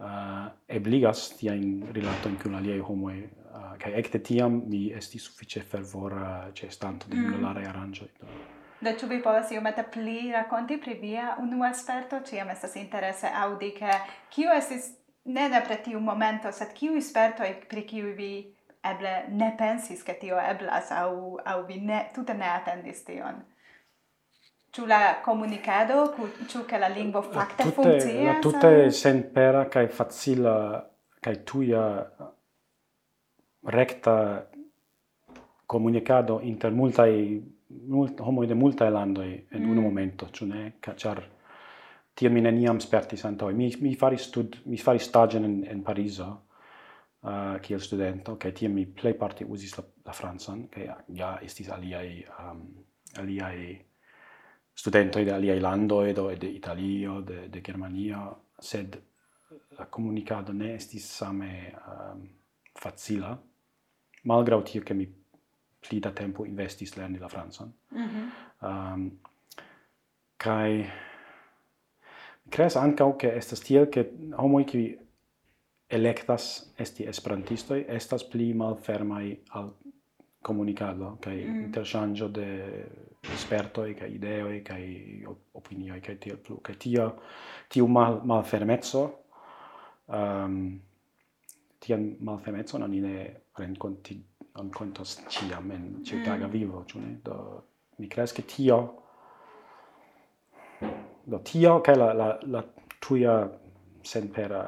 eh, 0.05 0.45
ebligas 0.67 1.29
tiajn 1.39 1.89
rilatojn 1.95 2.37
kun 2.43 2.55
aliaj 2.59 2.79
homoj 2.79 3.17
uh, 3.17 3.25
eh, 3.25 3.73
kaj 3.79 3.97
ekde 4.03 4.19
tiam 4.19 4.61
mi 4.67 4.89
estis 4.95 5.25
sufiĉe 5.29 5.63
fervora 5.63 6.51
ĉeestanto 6.53 7.09
de 7.09 7.17
mm. 7.17 7.25
junularaj 7.25 7.65
aranĝoj. 7.71 8.09
Do. 8.19 8.58
Do 8.79 8.93
ĉu 8.95 9.09
vi 9.11 9.17
povas 9.23 9.51
iomete 9.51 9.83
pli 9.91 10.31
rakonti 10.31 10.77
pri 10.79 10.93
via 11.01 11.33
unua 11.41 11.73
sperto? 11.75 12.21
Ĉiam 12.29 12.51
estas 12.53 12.77
interese 12.79 13.27
aŭdi 13.27 13.73
ke 13.75 13.97
kiu 14.31 14.53
estis 14.55 14.93
ne 15.25 15.49
nepre 15.51 15.81
tiu 15.83 15.99
momento, 15.99 16.51
sed 16.55 16.71
kiuj 16.77 17.01
spertoj 17.09 17.49
pri 17.69 17.83
kiuj 17.89 18.13
vi 18.15 18.31
eble 18.91 19.13
ne 19.35 19.49
pensis 19.59 20.03
ke 20.07 20.15
tio 20.21 20.39
eblas 20.39 20.91
aŭ 20.95 21.11
aŭ 21.53 21.57
vi 21.67 21.81
ne 21.91 22.05
tute 22.15 22.33
ne 22.33 22.47
atendis 22.53 23.03
tion. 23.07 23.41
Ĉu 24.71 24.85
la 24.87 25.01
komunikado, 25.25 26.05
ĉu 26.47 26.63
ke 26.69 26.79
la 26.79 26.87
lingvo 26.93 27.23
fakte 27.33 27.65
funkcias? 27.75 28.25
La 28.27 28.39
tute 28.43 28.91
senpera 28.95 29.65
kaj 29.73 29.87
facila 29.99 30.55
kaj 31.19 31.35
tuja 31.51 31.85
rekta 33.75 34.15
komunikado 35.67 36.39
inter 36.47 36.71
multaj 36.71 37.11
mult 37.69 38.19
homo 38.19 38.45
de 38.45 38.55
multa 38.55 38.89
lando 38.89 39.21
en 39.21 39.45
mm. 39.51 39.69
un 39.69 39.81
momento, 39.83 40.29
ĉu 40.33 40.45
ne? 40.45 40.63
Ĉar 40.81 41.23
ti 42.15 42.29
mi 42.29 42.41
neniam 42.41 42.79
spertis 42.81 43.25
antaŭe. 43.25 43.53
Mi 43.53 43.69
mi 43.81 43.95
faris 43.95 44.27
stud 44.29 44.61
mi 44.65 44.77
faris 44.77 45.07
stagion 45.07 45.45
en 45.45 45.59
en 45.69 45.83
Parizo 45.83 46.29
uh, 46.29 47.59
kiel 47.61 47.79
studento, 47.79 48.35
kaj 48.35 48.53
tiam 48.53 48.73
mi 48.73 48.85
plejparte 48.85 49.45
uzis 49.45 49.77
la, 49.77 49.85
la 50.05 50.13
francan, 50.13 50.65
kaj 50.71 50.89
ja 51.15 51.35
estis 51.45 51.69
aliaj 51.69 52.09
um, 52.39 52.65
aliaj 53.21 53.59
studentoj 54.79 55.25
de 55.25 55.33
aliaj 55.33 55.59
landoj, 55.59 56.13
do 56.13 56.29
de 56.35 56.49
Italio, 56.55 57.21
de, 57.21 57.47
de 57.47 57.61
Germanio, 57.61 58.25
sed 58.59 58.97
la 59.77 59.85
comunicado 59.85 60.53
ne 60.53 60.73
estis 60.75 61.07
same 61.17 61.71
um, 61.87 62.27
facila, 62.79 63.37
malgrau 64.23 64.61
tio 64.63 64.81
che 64.81 64.93
mi 64.93 65.18
pli 65.79 65.99
da 65.99 66.11
tempo 66.11 66.45
investis 66.45 66.95
lerni 66.95 67.17
la 67.17 67.27
francan. 67.27 67.73
Mhm. 67.89 68.07
-hmm. 68.07 68.93
um, 68.93 69.19
kai 70.37 70.73
mi 70.77 71.09
creas 72.49 72.75
ancau 72.75 73.15
che 73.15 73.35
estas 73.35 73.59
tiel 73.59 73.89
che 73.89 74.11
homoi 74.35 74.65
qui 74.65 74.97
electas 75.87 76.73
esti 76.77 77.05
esperantistoi 77.05 77.85
estas 77.87 78.23
pli 78.23 78.53
malfermaj 78.53 79.37
al 79.49 79.73
comunicado 80.41 81.17
kai 81.21 81.45
mm. 81.45 81.63
interchangio 81.63 82.27
de 82.27 82.85
espertoi 83.33 83.93
kai 83.93 84.13
ideoi 84.13 84.61
kai 84.61 85.23
opinioi 85.51 86.01
kai 86.01 86.17
tiel 86.17 86.37
plu 86.37 86.59
kai 86.61 86.75
tio 86.75 87.21
tiu 87.67 87.87
mal 87.87 88.21
malfermezzo 88.23 89.23
ehm 90.07 90.43
um, 90.43 90.79
tian 91.79 92.15
malfermezzo 92.19 92.77
non 92.77 92.91
ne 92.91 93.41
renconti 93.55 94.28
non 94.55 94.69
contos 94.69 95.19
ciam 95.29 95.71
en 95.71 96.03
ĉiutaga 96.05 96.47
mm. 96.47 96.51
vivo, 96.51 96.83
ĉu 96.87 96.99
ne? 96.99 97.15
Do 97.23 97.35
mi 97.99 98.07
crees 98.07 98.33
che 98.33 98.45
tio 98.45 98.79
do 101.25 101.39
tio 101.43 101.79
kaj 101.85 101.95
la 101.95 102.13
la 102.13 102.29
la 102.47 102.63
tuja 102.99 103.35
senpera 104.03 104.63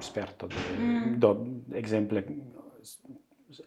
sperto 0.00 0.46
de 0.46 0.64
mm. 0.78 1.18
do 1.18 1.30
ekzemple 1.78 2.24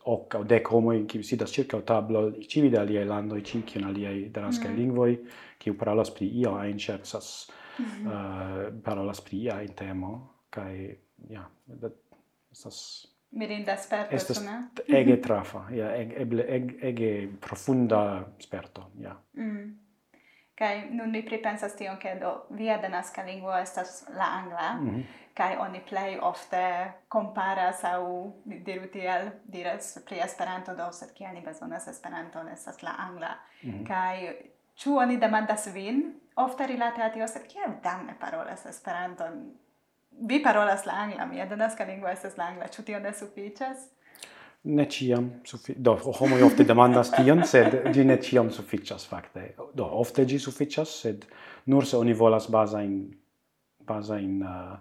hoc 0.05 0.35
au 0.35 0.43
dec 0.43 0.71
homoi 0.71 1.05
qui 1.07 1.23
sidas 1.23 1.51
circa 1.51 1.77
o 1.77 1.81
tablo, 1.81 2.31
civi 2.47 2.69
de 2.69 2.77
aliei 2.77 3.05
landoi, 3.05 3.43
civi 3.43 3.79
in 3.79 3.85
aliei 3.85 4.29
derascae 4.31 4.69
mm. 4.69 4.75
lingvoi, 4.75 5.15
qui 5.59 5.71
mhm. 5.71 5.75
eh, 5.75 5.77
parolas 5.77 6.11
pri 6.11 6.27
ia 6.39 6.51
ein 6.63 6.77
certas 6.77 7.51
mm 7.77 7.85
-hmm. 7.85 8.07
uh, 8.07 8.81
parolas 8.81 9.21
pri 9.21 9.37
ia 9.37 9.61
in 9.61 9.73
temo, 9.73 10.29
cae, 10.49 10.97
ja, 11.29 11.49
yeah, 11.81 11.91
estas 12.51 13.07
mirinda 13.35 13.75
sperto, 13.77 14.15
Estes 14.15 14.41
ne? 14.43 14.59
ege 14.87 15.17
trafa, 15.21 15.65
ja, 15.75 15.91
ege, 15.95 16.23
ege, 16.47 16.77
ege 16.81 17.09
profunda 17.41 17.99
sperto, 18.39 18.89
ja. 18.99 19.15
Mm. 19.37 19.73
Kai 20.55 20.87
nun 20.95 21.11
mi 21.11 21.19
pripensas 21.27 21.75
tion 21.75 21.97
ke 21.99 22.13
do 22.19 22.31
via 22.55 22.77
denaska 22.79 23.25
lingvo 23.27 23.51
estas 23.59 24.05
la 24.15 24.27
angla, 24.37 24.73
mm 24.73 24.89
-hmm. 24.89 25.03
kai 25.35 25.57
oni 25.57 25.81
plej 25.89 26.19
ofte 26.21 26.91
komparas 27.07 27.83
aŭ 27.83 28.31
diru 28.45 28.87
tiel 28.87 29.31
diras 29.45 29.97
pri 30.05 30.19
Esperanto 30.23 30.75
do 30.75 30.91
sed 30.91 31.11
kial 31.13 31.33
ni 31.33 31.41
bezonas 31.41 31.87
esperanto 31.87 32.39
estas 32.53 32.81
la 32.83 32.95
angla. 32.97 33.35
Mm 33.63 33.71
-hmm. 33.71 33.87
Kai 33.87 34.35
ĉu 34.75 34.97
oni 34.97 35.17
demandas 35.17 35.67
vin 35.73 36.13
ofte 36.35 36.67
rilate 36.67 37.01
a 37.01 37.09
tio 37.09 37.27
sed 37.27 37.47
kiel 37.47 37.71
damne 37.83 38.15
parolas 38.19 38.65
Esperanton 38.65 39.51
vi 40.21 40.39
parolas 40.43 40.85
la 40.85 40.93
angla, 40.93 41.25
mia 41.25 41.45
denaska 41.45 41.85
lingua 41.85 42.11
estas 42.15 42.37
la 42.37 42.49
angla, 42.51 42.69
ĉu 42.71 42.83
tio 42.85 42.99
ne 42.99 43.11
sufiĉas? 43.13 43.85
Ne 44.65 44.87
ciam 44.89 45.29
sufiĉas. 45.45 45.81
Do, 45.83 45.95
homoj 46.19 46.41
ofte 46.47 46.65
demandas 46.65 47.11
tion, 47.13 47.43
sed 47.45 47.91
di 47.93 48.05
ne 48.05 48.17
ciam 48.21 48.49
sufiĉas 48.51 49.05
fakte. 49.07 49.51
Do, 49.73 49.85
ofte 49.85 50.25
gi 50.25 50.39
sufiĉas, 50.41 50.95
sed 51.05 51.25
nur 51.69 51.85
se 51.85 51.97
oni 51.97 52.13
volas 52.13 52.49
baza 52.49 52.81
in 52.81 54.41
uh, 54.41 54.77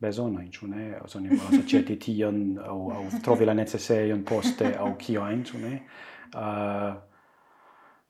in 0.00 0.50
ĉu 0.52 0.68
ne? 0.68 0.86
Se 1.06 1.18
oni 1.18 1.28
volas 1.28 1.58
aĉeti 1.60 1.98
tion 1.98 2.58
au, 2.64 2.90
au 2.92 3.04
trovi 3.24 3.44
la 3.44 3.54
necesejon 3.54 4.24
poste 4.24 4.74
au 4.78 4.94
kiojn, 4.96 5.44
in 5.54 5.60
ne? 5.62 5.82
Uh, 6.34 6.94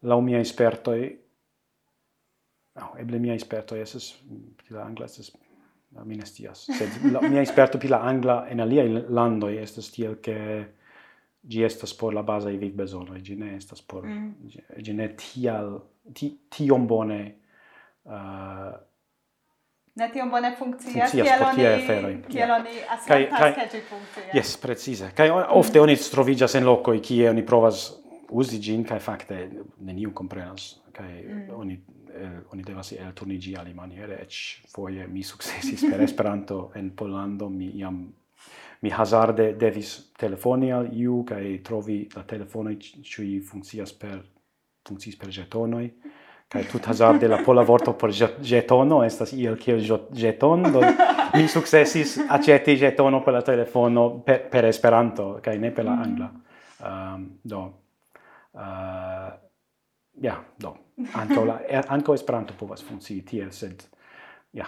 lau 0.02 0.20
mia 0.22 0.40
esperto 0.40 0.94
e 0.94 1.10
aŭ 2.76 2.94
eble 3.00 3.18
mia 3.18 3.34
esperto 3.34 3.76
estas 3.76 4.12
la 4.70 4.84
angla 4.84 5.08
Ah, 5.96 6.04
mi 6.04 6.16
ne 6.16 6.26
stias. 6.28 6.66
Sed 6.76 6.98
la 7.12 7.22
mia 7.24 7.40
esperto 7.40 7.78
pi 7.78 7.88
la 7.88 8.02
angla 8.04 8.42
en 8.52 8.60
alia 8.60 8.84
landoj 9.08 9.54
estas 9.62 9.90
tiel 9.90 10.18
che 10.20 10.36
gi 11.48 11.62
estas 11.62 11.94
por 11.94 12.14
la 12.14 12.22
bazaj 12.22 12.56
vivbezonoj, 12.58 13.20
gi 13.22 13.36
ne 13.36 13.54
estas 13.56 13.80
por 13.82 14.04
mm. 14.04 14.50
ĝi 14.50 14.64
gi 14.82 14.92
ne 14.92 15.08
tial 15.16 15.78
ti, 16.12 16.32
tiom 16.50 16.86
bone 16.86 17.20
uh, 18.04 18.72
ne 19.96 20.08
tiom 20.12 20.30
bone 20.30 20.52
funkcias, 20.58 21.12
kiel 21.14 21.44
oni, 21.46 21.66
aferoj. 21.66 22.16
kiel 22.28 22.50
oni 22.58 22.74
asertas, 22.96 23.54
ke 23.56 23.68
ĝi 23.72 23.82
funkcias. 23.88 24.32
Yes, 24.34 24.56
precize. 24.60 25.12
Kaj 25.16 25.30
ofte 25.56 25.80
oni 25.80 25.96
troviĝas 25.96 26.58
en 26.58 26.66
lokoj 26.68 26.98
kie 27.00 27.30
oni 27.30 27.46
provas 27.46 27.86
uzi 28.30 28.58
ĝin, 28.60 28.84
kaj 28.84 28.98
fakte 29.00 29.46
neniu 29.78 30.12
komprenas, 30.12 30.74
kaj 30.92 31.12
mm. 31.22 31.46
oni 31.56 31.78
eh, 32.16 32.42
oni 32.52 32.62
devas 32.62 32.92
elturnigi 32.92 33.54
ali 33.54 33.74
maniere, 33.74 34.20
ec 34.22 34.68
foie 34.72 35.06
mi 35.06 35.22
successis 35.22 35.84
per 35.88 36.02
Esperanto 36.08 36.70
en 36.74 36.94
Pollando, 36.94 37.48
mi 37.48 37.76
iam 37.76 38.06
mi 38.80 38.90
hazarde 38.92 39.56
devis 39.56 40.12
telefoni 40.16 40.70
al 40.72 40.90
iu 40.92 41.22
kai 41.24 41.60
trovi 41.62 42.08
la 42.14 42.22
telefono 42.22 42.76
ci 42.76 43.40
funkcias 43.40 43.92
per 43.92 44.22
funkcias 44.82 45.16
per 45.16 45.28
jetonoj 45.28 45.90
kai 46.48 46.66
tut 46.66 46.84
hazarde 46.86 47.26
la 47.26 47.40
pola 47.42 47.62
vorto 47.62 47.94
por 47.94 48.10
jetono 48.10 49.02
estas 49.02 49.32
iel 49.32 49.56
kiel 49.56 49.80
jeton 50.12 50.70
do 50.72 50.80
mi 51.34 51.48
successis 51.48 52.18
aceti 52.28 52.76
jetono 52.76 53.22
per 53.22 53.32
la 53.32 53.42
telefono 53.42 54.20
per, 54.20 54.48
per 54.48 54.64
Esperanto 54.64 55.38
kai 55.42 55.58
ne 55.58 55.70
per 55.70 55.84
la 55.84 55.92
angla. 55.92 56.30
Um, 56.78 57.38
do 57.42 57.72
uh, 58.52 59.45
ja, 60.22 60.36
do. 60.62 60.76
Anko 61.14 61.44
la 61.44 61.60
er, 61.68 61.84
anko 61.92 62.14
Esperanto 62.14 62.54
povas 62.56 62.84
funkcii 62.84 63.22
tiel, 63.22 63.52
sed 63.52 63.84
ja. 64.56 64.66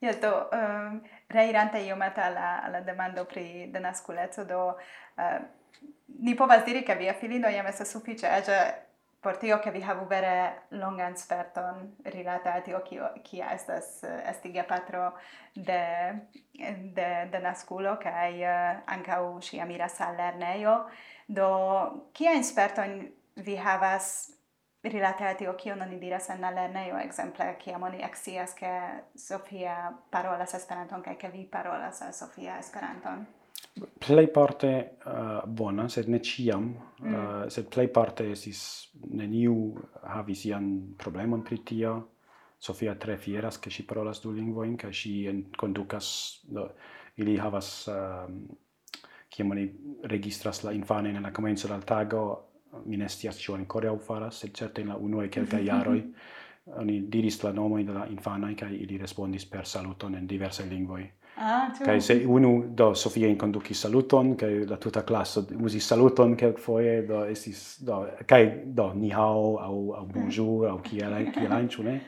Ja, 0.00 0.12
do 0.20 0.30
um, 0.52 1.00
reirante 1.32 1.80
iomete 1.80 2.20
alla, 2.20 2.62
alla 2.64 2.80
demando 2.80 3.24
pri 3.24 3.70
denasculeco, 3.72 4.44
do 4.44 4.66
uh, 4.68 5.38
ni 6.18 6.34
povas 6.34 6.64
diri 6.64 6.82
che 6.82 6.96
via 6.96 7.12
filino 7.12 7.48
iam 7.48 7.66
estas 7.66 7.90
suffice 7.90 8.28
ege 8.28 8.86
por 9.20 9.36
tio 9.36 9.58
che 9.58 9.70
vi 9.70 9.82
havu 9.82 10.06
vere 10.06 10.66
longan 10.68 11.16
sperton 11.16 11.96
rilate 12.04 12.48
a 12.48 12.60
tio 12.60 12.82
kio 12.82 13.12
kia 13.22 13.52
estas 13.52 14.02
eh, 14.02 14.28
esti 14.30 14.52
gepatro 14.52 15.12
de 15.54 16.12
de 16.94 17.28
de 17.30 17.38
nasculo 17.38 17.96
kaj 17.96 18.42
uh, 18.44 18.82
ankaŭ 18.86 19.40
ŝi 19.40 19.60
amiras 19.60 20.00
al 20.00 20.16
lernejo 20.16 20.76
do 21.26 21.48
kia 22.12 22.42
sperton 22.42 23.08
vi 23.34 23.56
havas 23.56 24.35
rilate 24.92 25.24
a 25.24 25.34
tio 25.34 25.54
kio 25.54 25.74
non 25.76 25.98
diras 26.00 26.28
en 26.30 26.40
la 26.40 26.50
lernejo 26.50 26.98
ekzemple 26.98 27.56
kiam 27.58 27.82
oni 27.82 28.02
ekscias 28.02 28.54
ke 28.54 28.72
Sofia 29.14 29.92
parolas 30.10 30.54
Esperanton 30.54 31.02
kaj 31.02 31.16
ke 31.18 31.30
vi 31.32 31.44
parolas 31.44 32.02
al 32.02 32.12
Sofia 32.12 32.58
Esperanton? 32.58 33.26
Plej 34.00 34.26
parte 34.32 34.68
uh, 35.04 35.44
bona, 35.46 35.88
sed 35.88 36.08
ne 36.08 36.18
ciam, 36.24 36.70
eh, 36.72 37.04
mm. 37.04 37.14
uh, 37.14 37.48
sed 37.52 37.68
plej 37.72 37.90
parte 37.92 38.30
esis 38.32 38.60
neniu 39.12 39.74
havis 40.02 40.44
ian 40.48 40.94
problemon 40.96 41.44
pri 41.44 41.58
tio. 41.64 41.96
Sofia 42.58 42.94
tre 42.96 43.18
fieras 43.20 43.58
ke 43.60 43.70
ŝi 43.70 43.84
parolas 43.84 44.22
du 44.22 44.32
lingvojn 44.32 44.78
kaj 44.80 44.92
ŝi 44.92 45.12
kondukas 45.60 46.06
do, 46.48 46.70
ili 47.20 47.36
havas 47.36 47.88
um, 47.92 48.46
kiam 49.28 49.50
oni 49.52 49.66
registras 50.08 50.62
la 50.64 50.72
infanojn 50.72 51.16
en 51.16 51.28
la 51.28 51.32
komenco 51.32 51.68
de 51.68 51.74
la 51.74 51.80
tago 51.80 52.22
mi 52.84 52.96
ne 52.96 53.08
scias 53.08 53.48
ancora 53.48 53.88
au 53.88 53.98
faras, 53.98 54.38
sed 54.38 54.54
certe 54.54 54.80
in 54.80 54.88
la 54.88 54.94
uno 54.94 55.22
e 55.22 55.28
quelca 55.28 55.58
iaroi, 55.58 56.00
mhm. 56.00 56.78
oni 56.78 57.08
diris 57.08 57.42
la 57.42 57.52
nomojn 57.52 57.86
de 57.86 57.92
la 57.92 58.06
infanai, 58.06 58.54
kaj 58.54 58.72
ili 58.74 58.98
respondis 58.98 59.46
per 59.46 59.66
saluton 59.66 60.14
en 60.14 60.26
diverse 60.26 60.64
lingvoi. 60.64 61.10
Ah, 61.38 61.70
kai 61.84 62.00
se 62.00 62.24
unu 62.26 62.64
do 62.74 62.94
Sofia 62.94 63.28
inconduci 63.28 63.74
saluton 63.74 64.36
kai 64.36 64.64
la 64.66 64.76
tuta 64.76 65.02
classe 65.04 65.40
usi 65.60 65.80
saluton 65.80 66.36
kelk 66.36 66.58
foie, 66.58 67.02
do 67.02 67.24
esis 67.24 67.82
do 67.84 68.06
kai 68.26 68.62
do 68.64 68.92
ni 68.94 69.10
hao 69.10 69.58
au 69.58 69.92
au 69.92 70.06
bonjour 70.06 70.66
au 70.70 70.78
kiela 70.78 71.22
kiela 71.30 71.60
ne 71.60 72.00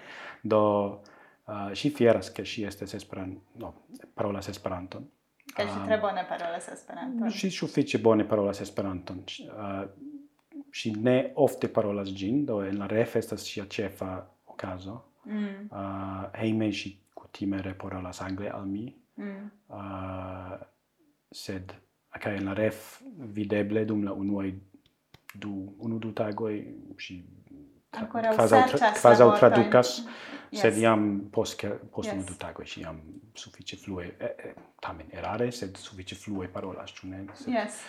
do 0.43 1.03
ah, 1.45 1.67
uh, 1.67 1.75
si 1.75 1.91
fieras 1.91 2.33
che 2.33 2.45
si 2.45 2.65
estes 2.65 2.95
esperan 2.95 3.39
no 3.59 3.75
parolas 4.15 4.49
esperanton 4.49 5.05
Kaj 5.55 5.69
si 5.73 5.79
tre 5.87 5.99
bone 5.99 6.25
parolas 6.29 6.69
Esperanton. 6.69 7.31
Si 7.31 7.51
suffice 7.51 7.99
bone 7.99 8.25
parolas 8.25 8.61
Esperanton. 8.61 9.25
Uh, 9.41 9.89
si 10.79 10.93
ne 10.95 11.33
ofte 11.35 11.69
parolas 11.69 12.11
gin, 12.15 12.45
do 12.47 12.61
en 12.63 12.79
la 12.79 12.87
ref 12.87 13.17
estas 13.17 13.43
sia 13.43 13.67
cefa 13.67 14.13
ocaso. 14.47 15.03
Mm. 15.25 15.69
Ah, 15.71 16.31
uh, 16.31 16.41
heime 16.41 16.73
si 16.73 16.95
cutime 17.15 17.63
reparolas 17.63 18.23
angle 18.23 18.51
al 18.51 18.67
mi, 18.67 18.87
mm. 19.17 19.51
uh, 19.69 20.55
sed 21.33 21.75
okay, 22.15 22.37
en 22.37 22.45
la 22.45 22.55
ref 22.55 23.03
videble 23.35 23.85
dum 23.85 24.05
la 24.05 24.13
unuai 24.13 24.55
du, 25.35 25.75
unu 25.79 25.99
du 25.99 26.13
tagoi 26.13 26.63
si 26.99 27.23
Ancora 27.91 28.35
quasau, 28.37 28.67
tra, 28.69 29.31
traducas, 29.39 30.05
yes. 30.53 30.61
sed 30.61 30.77
iam 30.77 31.31
post, 31.33 31.65
post 31.91 32.11
yes. 32.11 32.15
unu 32.15 32.27
du 32.29 32.35
tagoi 32.37 32.67
si 32.69 32.81
iam 32.81 33.01
suffice 33.35 33.79
flue, 33.81 34.11
eh, 34.21 34.35
eh, 34.45 34.55
tamen 34.81 35.09
erare, 35.11 35.51
sed 35.51 35.77
suffice 35.77 36.15
flue 36.15 36.49
parolas, 36.53 36.93
cune? 36.93 37.25
Sed, 37.35 37.53
yes 37.55 37.81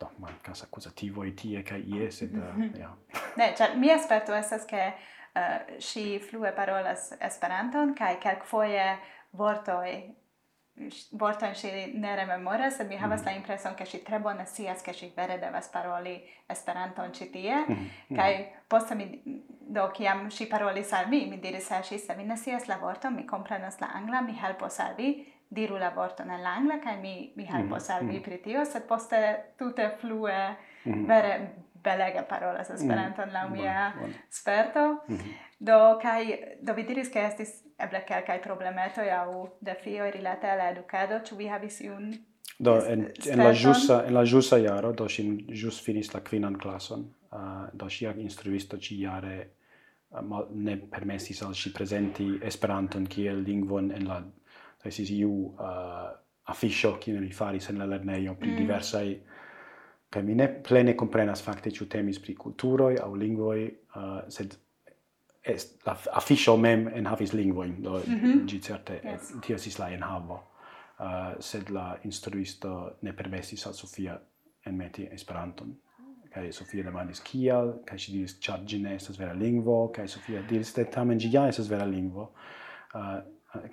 no, 0.00 0.10
mancas 0.18 0.62
accusativoi 0.62 1.32
tie 1.34 1.62
ca 1.62 1.76
ie, 1.76 2.10
sed, 2.10 2.32
mm 2.32 2.42
-hmm. 2.42 2.78
ja. 2.78 2.96
Ne, 3.36 3.54
cioè, 3.56 3.74
mi 3.76 3.90
aspetto 3.90 4.34
estas 4.34 4.64
che 4.64 4.86
eh, 4.86 4.94
uh, 5.40 5.80
si 5.80 6.18
flue 6.18 6.52
parolas 6.52 7.16
Esperanton, 7.20 7.94
kai 7.94 8.18
kelk 8.18 8.44
foje 8.44 8.98
vortoi 9.30 10.14
vortoi 11.10 11.54
si 11.54 11.70
ne 11.94 12.16
rememoras, 12.16 12.76
sed 12.76 12.88
mi 12.88 12.96
mm. 12.96 13.02
havas 13.02 13.20
mm. 13.20 13.24
la 13.24 13.32
impreson 13.32 13.74
che 13.74 13.84
si 13.84 14.02
tre 14.02 14.18
bone 14.20 14.44
sias 14.44 14.82
che 14.82 14.92
si 14.92 15.12
vere 15.14 15.38
devas 15.38 15.68
paroli 15.68 16.22
Esperanton 16.46 17.12
ci 17.12 17.30
tie. 17.30 17.64
Mm. 17.66 17.88
mm. 18.08 18.16
Kaj 18.16 18.94
mi 18.94 19.22
do 19.60 19.90
kiam 19.90 20.30
si 20.30 20.46
parolis 20.46 20.92
al 20.92 21.08
mi, 21.08 21.26
mi 21.26 21.38
diris 21.38 21.70
eh, 21.70 21.74
al 21.74 21.84
si 21.84 21.98
se 21.98 22.14
mi 22.14 22.24
ne 22.24 22.36
sias 22.36 22.66
la 22.66 22.76
vorton, 22.76 23.14
mi 23.14 23.24
comprenas 23.24 23.80
la 23.80 23.86
angla 23.94 24.20
mi 24.20 24.38
helpos 24.38 24.78
al 24.78 24.94
vi, 24.94 25.24
diru 25.48 25.78
la 25.78 25.90
vorto 25.94 26.24
nel 26.24 26.46
angla, 26.46 26.80
kaj 26.82 26.96
mi, 27.00 27.32
mi 27.36 27.46
helpos 27.46 27.88
mm. 27.88 27.94
al 27.94 28.06
vi 28.10 28.20
pri 28.20 28.40
tio, 28.42 28.64
sed 28.64 28.86
poste 28.88 29.20
tute 29.58 29.90
flue, 30.00 30.36
mm. 30.84 31.06
vere 31.06 31.36
belega 31.86 32.22
parolas 32.22 32.70
Esperanton 32.70 33.28
mm-hmm. 33.28 33.30
mm. 33.30 33.32
la 33.32 33.48
mia 33.48 33.92
bon, 33.94 34.10
bon. 34.10 34.14
sperto. 34.30 34.86
Mm. 35.08 35.34
Do, 35.58 35.76
kaj, 36.02 36.22
do 36.60 36.74
vi 36.76 36.84
diris, 36.84 37.08
ke 37.12 37.22
estis 37.24 37.52
eble 37.80 38.02
kelkaj 38.08 38.40
problemetoj 38.44 39.06
de 39.60 39.76
fio 39.84 40.10
rilate 40.10 40.50
al 40.50 40.58
la 40.58 40.70
edukado, 40.72 41.20
ĉu 41.24 41.36
vi 41.36 41.48
havis 41.48 41.80
iun 41.80 42.10
Do, 42.58 42.78
en, 42.88 43.02
en 43.28 43.42
la 43.42 43.52
ĝusa 43.52 43.98
en 44.08 44.14
la 44.16 44.22
ĝusa 44.24 44.56
jaro, 44.62 44.92
do 44.96 45.08
sin 45.12 45.34
just 45.52 45.84
finis 45.84 46.14
la 46.14 46.22
kvinan 46.24 46.56
klason, 46.56 47.02
uh, 47.28 47.66
do 47.72 47.88
sia 47.90 48.14
instruisto 48.16 48.78
ci 48.80 48.96
jare 49.02 49.34
uh, 50.08 50.38
ne 50.54 50.78
permessis 50.78 51.42
al 51.42 51.54
si 51.54 51.72
presenti 51.72 52.30
Esperanton 52.40 53.04
kiel 53.06 53.42
lingvon 53.44 53.90
en 53.92 54.08
la 54.08 54.22
esis 54.86 55.10
iu 55.10 55.32
uh, 55.32 56.10
afiscio 56.46 56.96
kiun 57.00 57.24
ili 57.24 57.32
faris 57.34 57.70
en 57.70 57.78
la 57.78 57.86
lernejo 57.86 58.34
pri 58.34 58.50
mm. 58.50 58.56
diversaj 58.56 59.16
kaj 60.10 60.22
mi 60.22 60.34
ne 60.34 60.46
plene 60.68 60.96
komprenas 60.96 61.42
fakte 61.42 61.70
ĉu 61.70 61.88
temis 61.90 62.20
pri 62.22 62.34
kulturoj 62.34 62.98
aŭ 63.02 63.10
lingvoj 63.18 63.64
uh, 63.66 64.02
eh, 64.02 64.20
sed 64.28 64.54
est 65.46 65.86
la 65.86 65.96
afisho 66.12 66.56
mem 66.56 66.88
enhavis 66.88 67.32
lingvojn 67.32 67.82
do 67.82 67.98
mm 68.06 68.20
-hmm. 68.20 68.44
ĝi 68.46 68.60
certe 68.62 69.00
eh, 69.04 69.12
yes. 69.12 69.32
tio 69.42 69.56
estis 69.56 69.78
la 69.78 69.90
enhavo 69.90 70.34
uh, 70.98 71.40
sed 71.40 71.70
la 71.70 71.96
instruisto 72.02 72.92
ne 73.02 73.12
permesis 73.12 73.66
al 73.66 73.74
Sofia 73.74 74.18
enmeti 74.66 75.08
Esperanton 75.12 75.76
kai 76.34 76.52
Sofia 76.52 76.82
demandis 76.82 77.20
kial 77.20 77.72
kai 77.84 77.98
ŝi 77.98 78.12
diris 78.12 78.38
ĉar 78.40 78.64
ĝi 78.66 78.78
ne 78.82 78.94
estas 78.94 79.18
vera 79.18 79.32
lingvo 79.32 79.88
kaj 79.88 80.08
Sofia 80.08 80.42
diris 80.42 80.72
ke 80.72 80.84
tamen 80.84 81.18
ĝi 81.18 81.32
ja 81.32 81.48
estas 81.48 81.68
vera 81.68 81.84
lingvo 81.84 82.32
uh, 82.94 83.18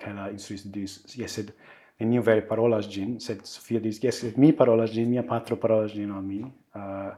kaj 0.00 0.14
la 0.14 0.28
instruisto 0.30 0.68
diris 0.68 1.16
yes 1.18 1.38
sed 1.40 1.52
neniu 2.00 2.22
vere 2.26 2.42
parolas 2.48 2.88
ĝin 2.90 3.18
sed 3.20 3.44
Sofia 3.46 3.80
diris 3.80 4.02
yes 4.02 4.22
sed 4.24 4.38
mi 4.38 4.52
parolas 4.52 4.92
ĝin 4.94 5.10
mia 5.10 5.22
patro 5.28 5.56
parolas 5.56 5.92
ĝin 5.94 6.12
al 6.12 6.22
mi 6.22 6.40
uh, 6.42 7.12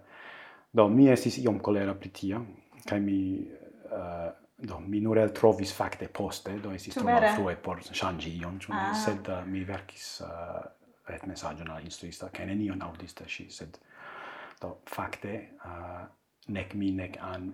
do 0.72 0.88
mi 0.88 1.08
estis 1.12 1.38
iom 1.44 1.60
kolera 1.60 1.94
pri 1.94 2.10
tio 2.20 2.42
kai 2.86 3.00
mi 3.00 3.20
uh, 3.40 4.28
do 4.56 4.80
mi 4.80 5.00
nur 5.00 5.18
el 5.18 5.32
trovis 5.36 5.72
fakte 5.76 6.08
poste 6.08 6.58
do 6.62 6.72
estis 6.72 6.94
tro 6.94 7.04
malfrue 7.08 7.56
por 7.56 7.82
ŝanĝi 7.84 8.32
ion 8.40 8.60
ah. 8.70 8.92
sed 8.94 9.28
uh, 9.28 9.44
mi 9.46 9.64
verkis 9.64 10.08
uh, 10.24 10.64
et 11.08 11.26
messaggio 11.26 11.64
al 11.72 11.84
instruisto 11.84 12.28
che 12.32 12.44
nenion 12.44 12.82
aŭdis 12.82 13.14
de 13.14 13.28
si 13.28 13.48
sed 13.50 13.78
do 14.60 14.78
fakte 14.84 15.34
uh, 15.64 16.04
nek 16.48 16.74
mi 16.74 16.90
nek 16.92 17.18
an 17.20 17.52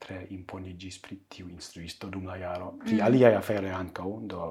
tre 0.00 0.24
imponigis 0.36 0.98
pri 1.02 1.20
tiu 1.28 1.50
instruisto 1.52 2.08
dum 2.08 2.26
la 2.26 2.36
jaro. 2.40 2.72
Mm. 2.72 2.86
Pri 2.86 2.96
mm. 2.96 3.04
aliaj 3.06 3.36
afere 3.36 3.70
ankaŭ, 3.76 4.08
do 4.32 4.48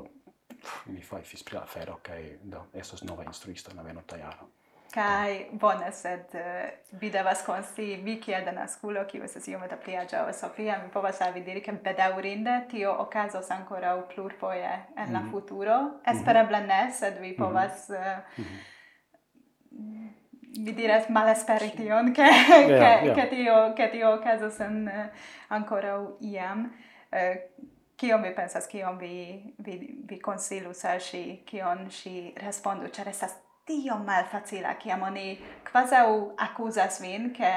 pff, 0.53 0.85
mi 0.93 1.01
fajfis 1.01 1.43
pri 1.43 1.57
afero, 1.63 1.99
kaj 2.05 2.23
do 2.43 2.63
estos 2.73 3.03
nova 3.03 3.25
instruisto 3.27 3.73
na 3.73 3.83
la 3.83 4.17
jaro. 4.17 4.49
Kai 4.89 5.49
bona 5.53 5.91
sed 5.93 6.31
uh, 6.33 6.69
vi 7.01 7.11
devas 7.13 7.43
konsi 7.45 7.95
vi 8.03 8.15
kiel 8.21 8.45
denaskulo 8.45 9.03
kiu 9.05 9.23
estas 9.23 9.45
iomete 9.47 9.77
pli 9.83 9.93
aĝa 9.97 10.23
ol 10.25 10.33
Sofia 10.33 10.79
mi 10.81 10.89
povas 10.89 11.21
al 11.21 11.33
vi 11.35 11.43
diri 11.45 11.61
ke 11.61 11.75
bedaŭrinde 11.83 12.55
tio 12.71 12.95
okazos 13.03 13.51
ankoraŭ 13.53 14.07
plurfoje 14.13 14.71
en 14.97 15.13
la 15.13 15.19
mhm. 15.19 15.29
futuro 15.31 15.77
mhm. 15.83 16.15
espereble 16.15 16.61
ne 16.65 16.81
sed 17.01 17.21
vi 17.21 17.35
povas 17.37 17.85
uh, 17.89 18.39
mm 18.39 18.45
-hmm 18.45 20.09
mi 20.57 20.73
diras 20.73 21.09
malesperi 21.09 21.71
tion, 21.75 22.11
che, 22.11 22.21
yeah, 22.21 22.67
che, 22.99 23.05
yeah. 23.05 23.13
che 23.13 23.27
tio, 23.27 23.73
che 23.73 23.89
tio 23.89 24.13
ocasas 24.13 24.59
en, 24.59 24.87
uh, 24.87 25.09
ancora 25.47 25.99
iam. 26.19 26.71
Uh, 27.11 27.67
kiom 27.99 28.23
pensas, 28.35 28.67
kiom 28.67 28.97
vi, 28.97 29.53
vi, 29.57 29.77
vi 30.09 30.19
consilus 30.19 30.85
al 30.85 31.01
si, 31.03 31.41
kion 31.45 31.89
si 31.91 32.33
respondu, 32.39 32.87
cer 32.95 33.09
estas 33.11 33.35
tiom 33.69 34.05
malfacila, 34.07 34.73
kiam 34.81 35.03
oni 35.05 35.37
quasau 35.67 36.31
accusas 36.37 37.01
vin, 37.01 37.29
che 37.35 37.51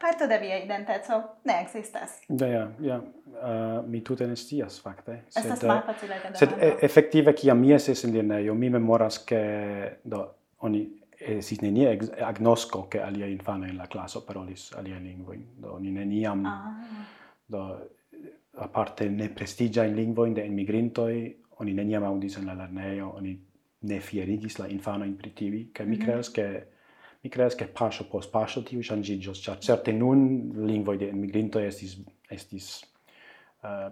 parto 0.00 0.26
de 0.26 0.38
via 0.38 0.56
identezo 0.62 1.22
ne 1.44 1.60
existas. 1.60 2.20
Da, 2.28 2.46
ja, 2.46 2.68
ja. 2.80 3.00
Uh, 3.38 3.84
mi 3.86 4.00
tute 4.02 4.26
ne 4.26 4.36
stias, 4.36 4.80
fakte. 4.82 5.24
Estas 5.28 5.62
uh, 5.62 5.68
malfacila 5.68 6.16
demando. 6.22 6.38
Sed, 6.38 6.54
e, 6.58 6.76
effektive, 6.82 7.34
kiam 7.34 7.60
mi 7.60 7.74
esis 7.74 8.04
in 8.04 8.14
lernejo, 8.14 8.54
mi 8.54 8.70
memoras, 8.70 9.18
che, 9.24 9.98
do, 10.02 10.24
oni 10.64 10.86
Eh, 11.20 11.38
estis 11.38 11.58
nenia 11.60 11.90
agnosco 12.20 12.86
che 12.86 13.00
alia 13.00 13.26
infano 13.26 13.66
in 13.66 13.74
la 13.74 13.88
klaso 13.88 14.22
parolis 14.24 14.72
alia 14.72 14.98
lingua 14.98 15.34
do 15.56 15.76
ni 15.78 15.90
neniam 15.90 16.44
ah. 16.44 16.78
do 17.44 17.90
parte 18.70 19.08
ne 19.08 19.28
prestigia 19.28 19.84
in 19.84 19.94
lingvo 19.94 20.28
de 20.28 20.44
emigrintoj 20.44 21.34
oni 21.58 21.72
neniam 21.72 22.04
audis 22.04 22.36
in 22.36 22.44
la 22.44 22.54
lerneo 22.54 23.08
oni 23.16 23.34
ne 23.78 24.00
fierigis 24.00 24.58
la 24.58 24.68
infano 24.68 25.04
in 25.04 25.16
pritivi 25.16 25.70
che 25.72 25.84
mi 25.84 25.96
mhm. 25.96 26.04
creas 26.04 26.30
che 26.30 26.68
mi 27.20 27.30
creas 27.30 27.54
che 27.56 27.66
paŝo 27.66 28.08
post 28.08 28.30
paŝo 28.30 28.62
tiu 28.62 28.80
ŝanĝiĝos 28.80 29.42
giusto 29.42 29.56
certe 29.60 29.92
nun 29.92 30.52
lingua 30.66 30.96
de 30.96 31.08
emigrintoj 31.08 31.66
estis 31.66 31.98
estis 32.30 32.84
uh, 33.62 33.90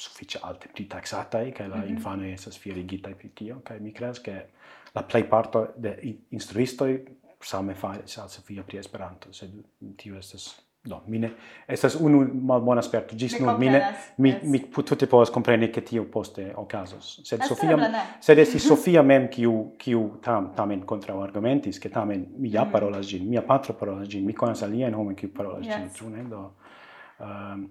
suffice 0.00 0.38
alte 0.42 0.68
pri 0.72 0.86
taxatai 0.86 1.52
che 1.52 1.66
la 1.66 1.76
mm 1.76 1.82
-hmm. 1.82 1.88
infano 1.88 2.24
esas 2.24 2.56
fierigitai 2.56 3.14
pri 3.14 3.30
tio 3.32 3.60
kai 3.62 3.80
mi 3.80 3.92
creas 3.92 4.20
che 4.20 4.48
la 4.92 5.02
play 5.02 5.24
parto 5.24 5.72
de 5.76 6.18
instruistoj 6.28 7.02
same 7.38 7.74
faris 7.74 8.18
al 8.18 8.28
Sofia 8.28 8.62
pri 8.62 8.78
Esperanto 8.78 9.32
sed 9.32 9.50
tio 9.96 10.16
estas 10.16 10.68
No, 10.82 11.02
mine 11.06 11.30
estas 11.68 11.94
unu 11.94 12.26
malbona 12.34 12.82
sperto 12.82 13.16
gis 13.16 13.38
nun 13.38 13.58
mine 13.58 13.82
mi 14.16 14.38
mi 14.42 14.68
tutte 14.70 15.06
povas 15.06 15.30
compreni 15.30 15.70
che 15.70 15.82
tio 15.82 16.04
poste 16.04 16.52
okazos. 16.54 17.20
Sed 17.22 17.42
Sofia 17.42 17.76
sed 18.18 18.38
esti 18.38 18.58
Sofia 18.70 19.02
mem 19.02 19.28
kiu 19.28 19.74
kiu 19.76 20.18
tam 20.20 20.54
tamen 20.54 20.84
contra 20.84 21.22
argumentis 21.22 21.78
che 21.78 21.90
tamen 21.90 22.26
mi 22.36 22.48
ja 22.48 22.64
parolas 22.64 23.06
gin, 23.06 23.28
mia 23.28 23.42
patro 23.42 23.74
parolas 23.74 24.08
gin, 24.08 24.24
mi 24.24 24.32
conas 24.32 24.62
alien 24.62 24.94
homen 24.94 25.14
kiu 25.14 25.28
parolas 25.28 25.66
yes. 25.66 25.98
gin, 25.98 26.12
ne 26.12 26.28
do. 26.28 26.54
Um, 27.18 27.70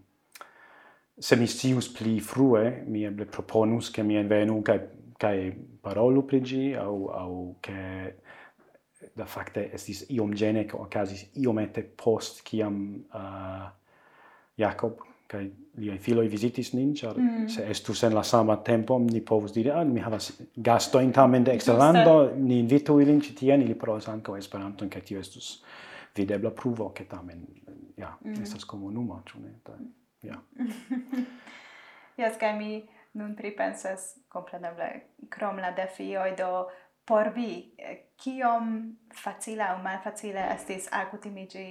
se 1.20 1.36
mi 1.36 1.48
sius 1.48 1.90
pli 1.92 2.20
frue, 2.20 2.84
mi 2.88 3.04
eble 3.04 3.26
proponus 3.26 3.92
che 3.92 4.04
mi 4.04 4.16
envenu 4.16 4.62
kai 4.62 4.80
kai 5.20 5.52
parolu 5.82 6.24
pri 6.26 6.42
gi 6.42 6.74
au 6.76 7.06
au 7.08 7.56
che 7.60 8.16
da 9.14 9.26
fakte 9.26 9.70
estis 9.74 10.06
iom 10.10 10.34
gene 10.34 10.66
che 10.66 10.76
ocasis 10.76 11.30
iomete 11.34 11.84
post 11.84 12.42
kiam 12.44 13.04
uh, 13.12 13.68
Jacob 14.56 15.04
kai 15.28 15.52
li 15.78 15.90
ai 15.90 16.00
filo 16.02 16.22
visitis 16.22 16.74
nin, 16.74 16.94
char 16.96 17.18
mm. 17.18 17.48
se 17.48 17.66
estu 17.70 17.94
sen 17.94 18.14
la 18.14 18.24
sama 18.24 18.58
tempo, 18.58 18.98
ni 18.98 19.22
povus 19.22 19.54
dire 19.54 19.72
ah, 19.72 19.84
mi 19.84 20.02
havas 20.02 20.32
gastojn 20.56 21.12
tamen 21.14 21.44
de 21.44 21.54
eksterlando, 21.54 22.32
ni 22.36 22.60
invitu 22.60 22.98
ilin 23.00 23.22
ci 23.22 23.36
tien, 23.38 23.62
ili 23.62 23.76
provas 23.78 24.08
ankaŭ 24.10 24.38
esperanto 24.40 24.88
ke 24.90 25.04
tio 25.06 25.20
estus 25.20 25.62
videbla 26.18 26.50
pruvo, 26.52 26.90
ke 26.96 27.06
tamen, 27.06 27.46
ja, 27.98 28.10
mm. 28.26 28.42
estas 28.42 28.66
komunumo, 28.66 29.22
ĉu 29.30 29.44
ne? 29.44 29.54
ja. 30.22 30.40
yes, 32.20 32.38
kaj 32.40 32.54
mi 32.58 32.72
nun 33.20 33.36
pripensas, 33.36 34.16
kompreneble, 34.30 34.90
krom 35.30 35.60
la 35.60 35.72
defioj 35.72 36.36
do 36.38 36.52
por 37.10 37.32
vi, 37.34 37.74
eh, 37.78 38.12
kiom 38.22 38.98
facila 39.16 39.74
o 39.76 39.80
malfacile 39.82 40.44
estis 40.54 40.90
alkutimiĝi 40.94 41.70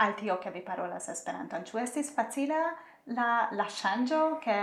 al 0.00 0.14
tio, 0.16 0.38
ke 0.40 0.50
vi 0.54 0.62
parolas 0.64 1.08
Esperanton? 1.12 1.64
Ĉu 1.68 1.80
estis 1.82 2.12
facila 2.14 2.62
la, 3.12 3.48
la 3.52 3.66
ŝanĝo, 3.68 4.22
ke 4.40 4.58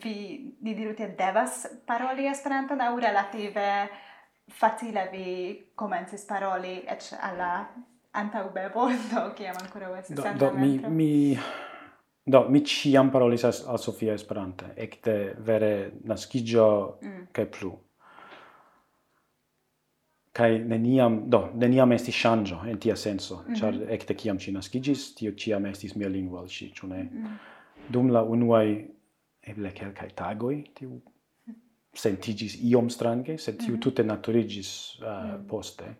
vi, 0.00 0.14
ni 0.64 0.74
diru 0.74 0.94
tiel, 0.96 1.12
devas 1.16 1.66
paroli 1.86 2.28
Esperanton, 2.28 2.80
aŭ 2.80 2.94
relative 3.04 3.68
facile 4.48 5.08
vi 5.12 5.28
komencis 5.76 6.24
paroli 6.28 6.78
eĉ 6.88 7.12
al 7.20 7.36
la 7.36 7.52
antau 8.12 8.50
bebo, 8.54 8.88
do, 9.12 9.34
kiam 9.34 9.56
ancora 9.62 9.98
estas 9.98 10.16
do, 10.16 10.46
do, 10.46 10.52
mi, 10.58 10.78
mi, 10.78 11.38
do, 12.24 12.48
mi 12.48 12.62
ciam 12.64 13.10
parolis 13.10 13.44
al 13.44 13.78
Sofia 13.78 14.12
Esperante, 14.12 14.72
ecte 14.76 15.34
vere 15.38 15.92
nascigio 16.04 16.98
mm. 17.02 17.28
cae 17.32 17.46
plu. 17.46 17.72
Cae 20.32 20.58
neniam, 20.58 21.24
do, 21.28 21.48
neniam 21.54 21.92
esti 21.92 22.12
shangio, 22.12 22.62
in 22.66 22.78
tia 22.78 22.96
senso, 22.96 23.42
mm 23.42 23.54
-hmm. 23.54 23.60
char 23.60 23.92
ecte 23.92 24.14
ciam 24.14 24.38
ci 24.38 24.52
nascigis, 24.52 25.14
tio 25.14 25.32
ciam 25.34 25.66
estis 25.66 25.94
mia 25.94 26.08
lingua 26.08 26.40
al 26.40 26.48
ci, 26.48 26.72
cune, 26.80 27.08
mm. 27.12 27.38
dum 27.88 28.10
la 28.10 28.22
unuai, 28.22 28.86
eble 29.40 29.72
quelcae 29.72 30.14
tagoi, 30.14 30.62
tiu 30.74 31.00
sentigis 32.04 32.58
iom 32.62 32.88
strange, 32.88 33.38
sed 33.38 33.58
tiu 33.58 33.68
mm 33.68 33.74
-hmm. 33.74 33.80
tute 33.80 34.02
naturigis 34.02 34.98
uh, 35.00 35.06
mm. 35.08 35.46
poste. 35.46 35.96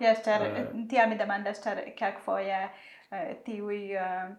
Yes, 0.00 0.22
char, 0.24 0.40
uh, 0.40 0.58
eh. 0.58 0.66
tia 0.88 1.06
mi 1.06 1.16
demandas, 1.16 1.60
char 1.62 1.82
kelkfoje 1.96 2.60
uh, 2.64 3.16
eh, 3.18 3.34
tiui, 3.44 3.96
uh, 3.96 4.30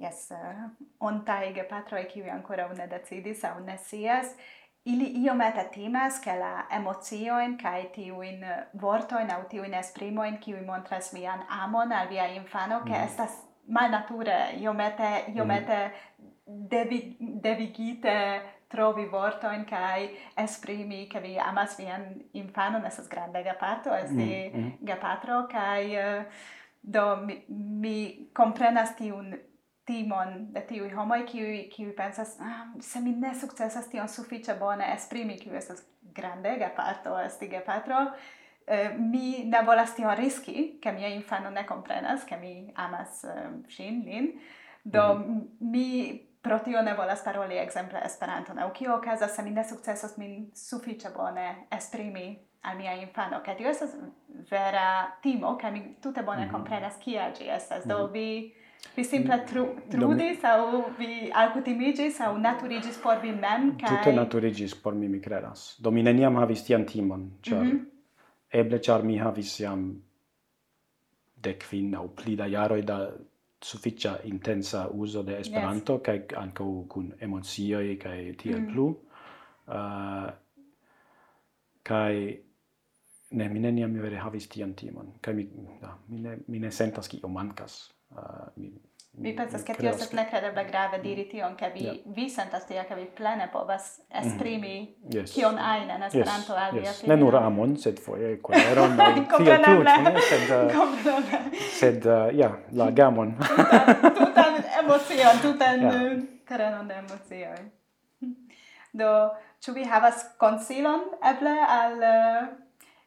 yes, 0.00 0.30
uh, 0.32 0.68
ontai 1.00 1.52
gepatroj, 1.54 2.06
kiwi 2.12 2.30
ancora 2.30 2.68
une 2.72 2.86
decidis 2.88 3.44
au 3.44 3.60
ne 3.64 3.76
sias, 3.76 4.32
ili 4.86 5.10
iomete 5.24 5.68
timas 5.74 6.20
che 6.20 6.36
la 6.38 6.66
emocioin 6.70 7.56
kaj 7.58 7.90
tiujn 7.92 8.44
vortojn 8.80 9.30
aŭ 9.34 9.42
tiujn 9.50 9.74
esprimojn, 9.74 10.38
kiuj 10.40 10.62
montras 10.64 11.12
vian 11.14 11.42
amon 11.60 11.92
al 11.92 12.08
via 12.08 12.28
infano, 12.34 12.80
ke 12.84 12.94
mm. 12.94 13.04
estas 13.10 13.42
malnature 13.68 14.38
iomete 14.60 15.10
iomete 15.34 15.76
mm-hmm. 15.76 16.26
mm. 16.56 16.68
devi, 16.70 17.16
devigite 17.20 18.16
trovi 18.68 19.06
vortojn 19.06 19.64
kai 19.64 20.10
esprimi 20.36 21.06
che 21.08 21.20
vi 21.20 21.38
amas 21.38 21.76
vian 21.78 22.06
infanon 22.32 22.84
estas 22.84 23.08
granda 23.08 23.42
gepato 23.42 23.94
esti 23.94 24.50
mm, 24.54 24.60
mm. 24.60 24.72
gepatro 24.80 25.38
uh, 25.38 26.24
do 26.80 27.16
mi, 27.16 27.44
mi 27.48 28.28
komprenas 28.32 28.96
tiun 28.96 29.34
timon 29.86 30.52
de 30.52 30.60
tiuj 30.66 30.90
homoj 30.94 31.24
ki 31.26 31.68
ki 31.72 31.92
pensas 31.96 32.36
ah, 32.40 32.66
se 32.80 33.00
mi 33.00 33.12
ne 33.12 33.34
sukcesas 33.34 33.88
tion 33.88 34.08
sufiĉe 34.08 34.58
bone 34.58 34.92
esprimi 34.94 35.38
kiu 35.38 35.54
estas 35.54 35.84
grandega 36.16 36.70
parto 36.76 37.18
esti 37.18 37.48
gepatro. 37.48 38.06
Eh, 38.66 38.90
mi 38.98 39.44
ne 39.44 39.62
volas 39.62 39.94
tion 39.94 40.16
riski 40.18 40.78
ke 40.82 40.92
mia 40.92 41.08
infano 41.14 41.50
ne 41.50 41.62
comprenas, 41.66 42.24
ke 42.26 42.36
mi 42.40 42.72
amas 42.74 43.24
eh, 43.24 43.44
uh, 43.46 43.60
shin, 43.68 44.02
lin. 44.06 44.32
Do 44.82 45.04
mm. 45.14 45.42
mi 45.60 45.86
pro 46.46 46.58
tio 46.64 46.82
ne 46.82 46.94
volas 46.94 47.24
paroli 47.24 47.58
exemple 47.58 48.00
esperanto 48.04 48.52
aŭ 48.52 48.72
kio 48.72 48.94
okazas 48.96 49.36
se 49.36 49.42
mi 49.42 49.50
ne 49.50 49.64
sukcesos 49.64 50.16
min 50.18 50.50
sufiĉe 50.54 51.10
bone 51.16 51.48
esprimi 51.78 52.28
al 52.62 52.76
mia 52.76 52.94
infano 53.02 53.40
kaj 53.44 53.56
tio 53.56 53.70
estas 53.70 53.90
vera 54.50 54.86
timo 55.22 55.56
kaj 55.60 55.72
mi 55.72 55.82
tute 56.02 56.22
bone 56.22 56.44
mm 56.44 56.48
-hmm. 56.48 56.52
komprenas 56.52 56.94
kia 57.04 57.32
ĝi 57.38 57.48
estas 57.56 57.84
mm 57.84 57.90
-hmm. 57.90 57.98
do 57.98 58.04
mhm. 58.04 58.12
vi 58.12 58.54
vi 58.96 59.04
simple 59.04 59.44
tru, 59.46 59.66
trudis 59.90 60.42
mi... 60.42 61.06
vi 61.06 61.30
alcutimigis, 61.34 62.20
au 62.20 62.38
naturigis 62.38 62.98
por 63.02 63.18
vi 63.22 63.32
mem 63.32 63.78
kai... 63.78 63.96
tute 63.96 64.12
naturigis 64.12 64.74
por 64.82 64.94
mi 64.94 65.08
mi 65.08 65.20
credas. 65.20 65.76
do 65.80 65.90
mi 65.90 66.02
neniam 66.02 66.36
havis 66.36 66.64
tian 66.64 66.84
timon 66.86 67.30
ĉar 67.42 67.62
mm 67.62 67.70
-hmm. 67.70 67.84
eble 68.50 68.78
char 68.78 69.02
mi 69.02 69.18
havis 69.18 69.60
jam 69.60 70.02
de 71.36 71.58
kvin 71.58 71.94
aŭ 71.94 72.08
pli 72.16 72.36
da 72.36 72.46
jaroi 72.46 72.82
da 72.82 73.10
sufficia 73.66 74.16
intensa 74.24 74.86
uso 74.88 75.22
de 75.26 75.40
Esperanto 75.40 75.98
yes. 75.98 76.02
kaj 76.06 76.18
ankaŭ 76.42 76.70
kun 76.92 77.12
emocioj 77.20 77.96
kaj 78.02 78.18
tiel 78.42 78.60
mm. 78.60 78.72
plu. 78.72 78.88
Ah, 79.66 79.78
uh, 79.78 80.34
kaj 81.86 82.14
ne 83.30 83.48
mi 83.50 83.60
neniam 83.60 83.94
vere 84.02 84.18
havis 84.22 84.46
tian 84.48 84.74
timon 84.78 85.16
kaj 85.20 85.34
mi 85.34 85.48
da, 85.80 85.96
mi 86.08 86.20
ne 86.22 86.36
mi 86.46 86.60
ne 86.62 86.70
sentas 86.70 87.08
kio 87.08 87.28
mankas. 87.28 87.80
Uh, 88.10 88.18
ah, 88.18 88.46
mi 88.56 88.70
Mi 89.18 89.32
pensas 89.32 89.62
che 89.62 89.72
tio 89.74 89.88
estas 89.88 90.12
necredeble 90.12 90.64
grave 90.66 91.00
diri 91.00 91.26
tion, 91.26 91.54
che 91.54 91.70
vi, 91.70 91.82
yeah. 91.82 91.96
vi 92.04 92.28
sentas 92.28 92.66
tia, 92.66 92.84
che 92.84 92.94
vi 92.94 93.06
plene 93.06 93.48
povas 93.48 94.02
mhm. 94.08 94.26
esprimi 94.26 94.80
mm 94.80 95.08
-hmm. 95.08 95.14
yes. 95.14 95.32
kion 95.32 95.58
ajn 95.58 95.90
en 95.90 96.02
Esperanto 96.02 96.52
yes. 96.52 96.62
al 96.62 96.72
via 96.72 96.82
yes. 96.82 97.02
Ne 97.02 97.16
nur 97.16 97.34
amon, 97.36 97.76
sed 97.76 97.98
foie 97.98 98.40
koleron, 98.40 98.96
tio 98.96 99.56
tio. 99.56 99.84
Sed, 100.20 100.50
uh, 100.56 100.72
sed 101.56 102.06
eh, 102.06 102.26
uh, 102.26 102.38
ja, 102.38 102.50
la 102.72 102.90
gamon. 102.98 103.36
tutan 104.18 104.54
emocion, 104.82 105.38
tutan 105.42 105.80
yeah. 105.90 106.22
terenon 106.48 106.88
de 106.88 106.94
emocioi. 106.94 107.70
Do, 108.92 109.30
ĉu 109.60 109.72
vi 109.72 109.84
havas 109.84 110.36
konsilon, 110.38 111.00
eble, 111.22 111.56
al 111.68 112.02
eh, 112.02 112.42
uh, 112.42 112.48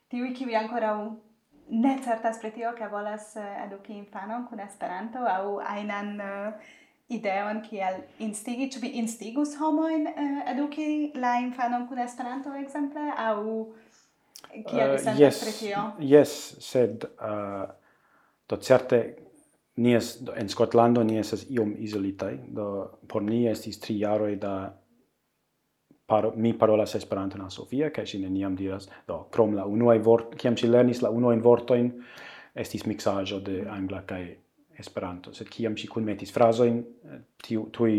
tiuj, 0.10 0.34
kiuj 0.34 0.56
ankoraŭ 0.56 1.29
ne 1.70 1.98
certas 2.04 2.40
pri 2.42 2.52
tio, 2.52 2.74
ke 2.78 2.88
volas 2.92 3.36
eh, 3.38 3.64
eduki 3.66 3.94
infanon 3.98 4.46
kun 4.50 4.60
Esperanto 4.64 5.26
aŭ 5.28 5.60
ajnan 5.66 6.16
uh, 6.18 6.30
eh, 6.30 6.76
ideon 7.18 7.62
kiel 7.66 8.02
instigi, 8.26 8.70
ĉu 8.74 8.82
vi 8.82 8.94
instigus 9.02 9.56
homojn 9.60 10.08
uh, 10.08 10.18
eh, 10.24 10.42
eduki 10.54 10.90
la 11.16 11.38
infanon 11.44 11.88
kun 11.90 12.02
Esperanto 12.06 12.54
ekzemple 12.58 13.12
aŭ 13.18 13.38
kiel 14.66 14.96
vi 14.96 15.00
sentas 15.04 15.22
yes, 15.22 15.42
pri 15.44 15.56
tio? 15.60 15.86
Yes, 16.00 16.36
sed 16.66 17.06
uh, 17.06 17.70
do 18.50 18.58
certe 18.58 19.04
ni 19.80 19.94
es, 19.96 20.18
do, 20.26 20.34
en 20.36 20.50
Skotlando 20.50 21.04
ni 21.04 21.20
estas 21.20 21.46
iom 21.50 21.76
isolitaj, 21.80 22.34
do 22.56 22.68
por 23.08 23.24
ni 23.24 23.46
estis 23.48 23.80
tri 23.80 24.00
jaroj 24.02 24.36
da 24.42 24.56
paro, 26.10 26.34
mi 26.36 26.54
parolas 26.58 26.96
Esperanton 26.98 27.46
al 27.46 27.54
Sofia, 27.54 27.92
kaj 27.94 28.06
ŝi 28.12 28.24
neniam 28.26 28.58
diras, 28.58 28.90
do, 29.08 29.22
krom 29.34 29.56
la 29.58 29.66
unuaj 29.70 30.00
vortoj, 30.06 30.40
kiam 30.42 30.58
ŝi 30.58 30.70
lernis 30.70 31.04
la 31.06 31.14
unuajn 31.14 31.42
vortojn, 31.46 31.90
estis 32.60 32.86
miksaĵo 32.90 33.40
de 33.46 33.64
angla 33.70 34.04
kaj 34.10 34.24
Esperanto, 34.80 35.34
sed 35.36 35.50
kiam 35.52 35.74
ŝi 35.76 35.90
kunmetis 35.92 36.32
frazojn, 36.32 36.78
eh, 36.80 37.24
tiu 37.44 37.66
tuj 37.76 37.96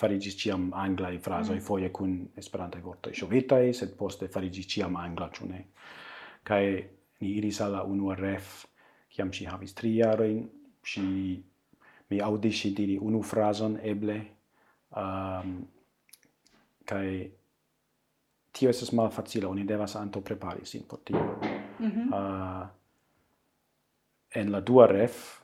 fariĝis 0.00 0.38
ĉiam 0.40 0.70
anglaj 0.80 1.18
frazoj, 1.20 1.58
mm. 1.58 1.64
foje 1.66 1.90
kun 1.92 2.14
esperantaj 2.40 2.80
vortoj 2.80 3.12
ŝovitaj, 3.18 3.64
sed 3.76 3.92
poste 3.98 4.30
fariĝis 4.32 4.70
ĉiam 4.72 4.96
angla, 4.96 5.28
ĉu 5.36 5.48
ne? 5.50 5.60
Kaj 6.48 6.62
ni 7.20 7.34
iris 7.36 7.60
al 7.60 7.76
la 7.76 7.82
unua 7.84 8.16
ref, 8.16 8.64
kiam 9.12 9.34
ŝi 9.36 9.50
havis 9.50 9.76
tri 9.76 9.98
jarojn, 9.98 10.40
ŝi 10.80 11.04
mi 12.10 12.24
aŭdis 12.24 12.56
ŝi 12.62 12.72
diri 12.78 12.96
unu 13.00 13.20
frazon 13.22 13.76
eble, 13.92 14.16
ehm, 14.96 15.52
um, 15.52 15.54
kaj 16.88 17.06
tio 18.54 18.70
estas 18.70 18.92
malfacila, 18.92 19.48
oni 19.50 19.64
devas 19.66 19.96
anto 19.96 20.20
prepari 20.20 20.66
sin 20.66 20.82
por 20.88 20.98
tio. 21.04 21.18
Mm 21.78 21.90
-hmm. 21.90 22.08
uh, 22.14 22.66
en 24.34 24.52
la 24.52 24.60
dua 24.60 24.86
ref, 24.86 25.40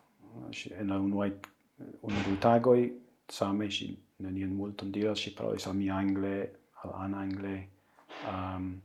en 0.79 0.89
la 0.89 0.99
unuaj 0.99 1.31
unu 2.03 2.17
du 2.29 2.37
tagoj, 2.41 2.93
same 3.29 3.71
ŝi 3.71 3.97
nenien 4.19 4.55
multon 4.55 4.93
diras, 4.93 5.19
ŝi 5.19 5.35
parolis 5.37 5.67
al 5.67 5.75
mi 5.75 5.91
angle, 5.91 6.49
al 6.83 6.93
ana 6.95 7.19
angle, 7.19 7.63
um, 8.29 8.83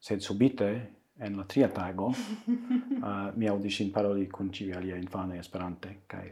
sed 0.00 0.22
subite, 0.22 0.70
en 1.18 1.36
la 1.36 1.44
tria 1.44 1.68
tago, 1.68 2.06
uh, 2.06 2.16
mi 3.38 3.48
audis 3.48 3.78
ŝin 3.78 3.92
paroli 3.92 4.28
kun 4.28 4.50
ĉiuj 4.52 4.76
aliaj 4.76 5.00
infanoj 5.00 5.38
Esperante, 5.38 5.94
kaj 6.06 6.28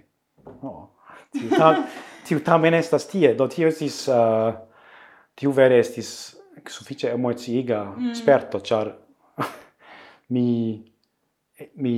oh, 0.63 0.89
tiu, 1.33 1.49
ta, 1.57 1.71
tiu 2.29 2.41
tamen 2.45 2.75
estas 2.75 3.09
tie, 3.09 3.35
do 3.35 3.49
tio 3.49 3.69
estis, 3.69 4.09
uh, 4.09 4.55
tiu 5.35 5.53
vere 5.53 5.79
estis 5.81 6.11
suffice 6.67 7.11
emoziiga 7.11 7.85
mm. 7.97 8.15
sperto 8.15 8.61
char 8.61 8.93
mi 10.35 10.83
mi 11.75 11.97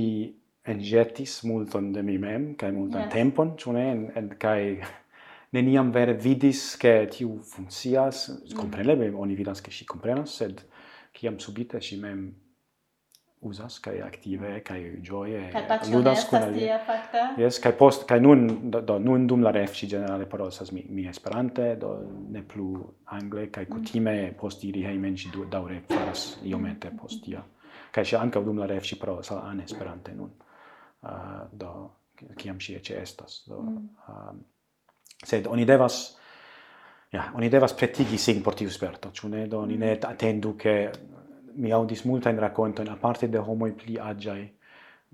enjetis 0.63 1.43
multon 1.43 1.91
de 1.93 2.03
mi 2.03 2.17
mem 2.17 2.55
kaj 2.55 2.71
multan 2.71 3.05
yes. 3.05 3.13
tempon 3.13 3.55
ĉu 3.57 3.75
en, 3.77 4.07
en 4.15 4.29
kaj 4.39 4.81
neniam 5.55 5.91
vere 5.91 6.13
vidis 6.13 6.77
che 6.77 7.07
tiu 7.11 7.39
funkcias 7.43 8.27
mm. 8.29 8.57
kompreneble 8.57 9.13
oni 9.15 9.35
vidas 9.35 9.61
che 9.61 9.71
si 9.71 9.85
comprenas 9.85 10.35
sed 10.37 10.61
kiam 11.11 11.39
subite 11.39 11.81
si 11.81 11.97
mem 11.97 12.33
usas 13.41 13.79
kai 13.79 14.01
aktive 14.01 14.61
kai 14.65 14.79
joye 15.01 15.51
ludas 15.91 16.25
kun 16.25 16.41
alia. 16.41 16.79
Yes, 17.37 17.59
kai 17.59 17.71
post 17.71 18.07
kai 18.07 18.19
nun 18.19 18.71
do, 18.71 18.97
nun 18.99 19.27
dum 19.27 19.43
la 19.43 19.51
refci 19.51 19.87
generale 19.87 20.25
parolsas 20.25 20.71
mi 20.71 20.85
mi 20.89 21.07
Esperante, 21.07 21.75
do 21.79 21.93
ne 22.29 22.41
plu 22.41 22.93
angle 23.05 23.49
kai 23.51 23.65
kutime 23.65 24.33
post 24.37 24.63
iri 24.63 24.83
hejmen 24.83 25.15
ĝi 25.15 25.31
du 25.31 25.45
daure 25.45 25.81
faras 25.89 26.37
iomete 26.43 26.91
post 26.97 27.27
ia 27.27 27.43
Kai 27.91 28.03
ŝi 28.05 28.17
anka 28.17 28.41
dum 28.41 28.57
la 28.57 28.65
refci 28.65 28.97
parolas 28.99 29.31
an 29.31 29.61
Esperante 29.61 30.13
nun. 30.13 30.31
Uh, 31.01 31.45
do 31.51 31.91
kiam 32.35 32.59
si 32.61 32.75
ece 32.75 33.01
estas. 33.01 33.43
Do 33.47 33.61
mm. 33.61 33.89
um, 34.09 34.45
sed 35.23 35.47
oni 35.47 35.65
devas 35.65 36.17
Ja, 37.11 37.31
oni 37.35 37.47
devas 37.49 37.71
pretigi 37.73 38.17
sin 38.17 38.41
por 38.43 38.55
tiu 38.55 38.69
sperto, 38.69 39.13
ĉu 39.15 39.29
ne? 39.31 39.45
Do 39.47 39.61
oni 39.63 39.77
ne 39.79 39.93
atendu 40.03 40.57
ke 40.59 40.73
mi 41.57 41.71
audis 41.71 42.05
multajn 42.05 42.39
a 42.39 42.95
parte 43.01 43.27
de 43.27 43.39
homo 43.39 43.67
pli 43.75 43.97
aĝaj 43.99 44.47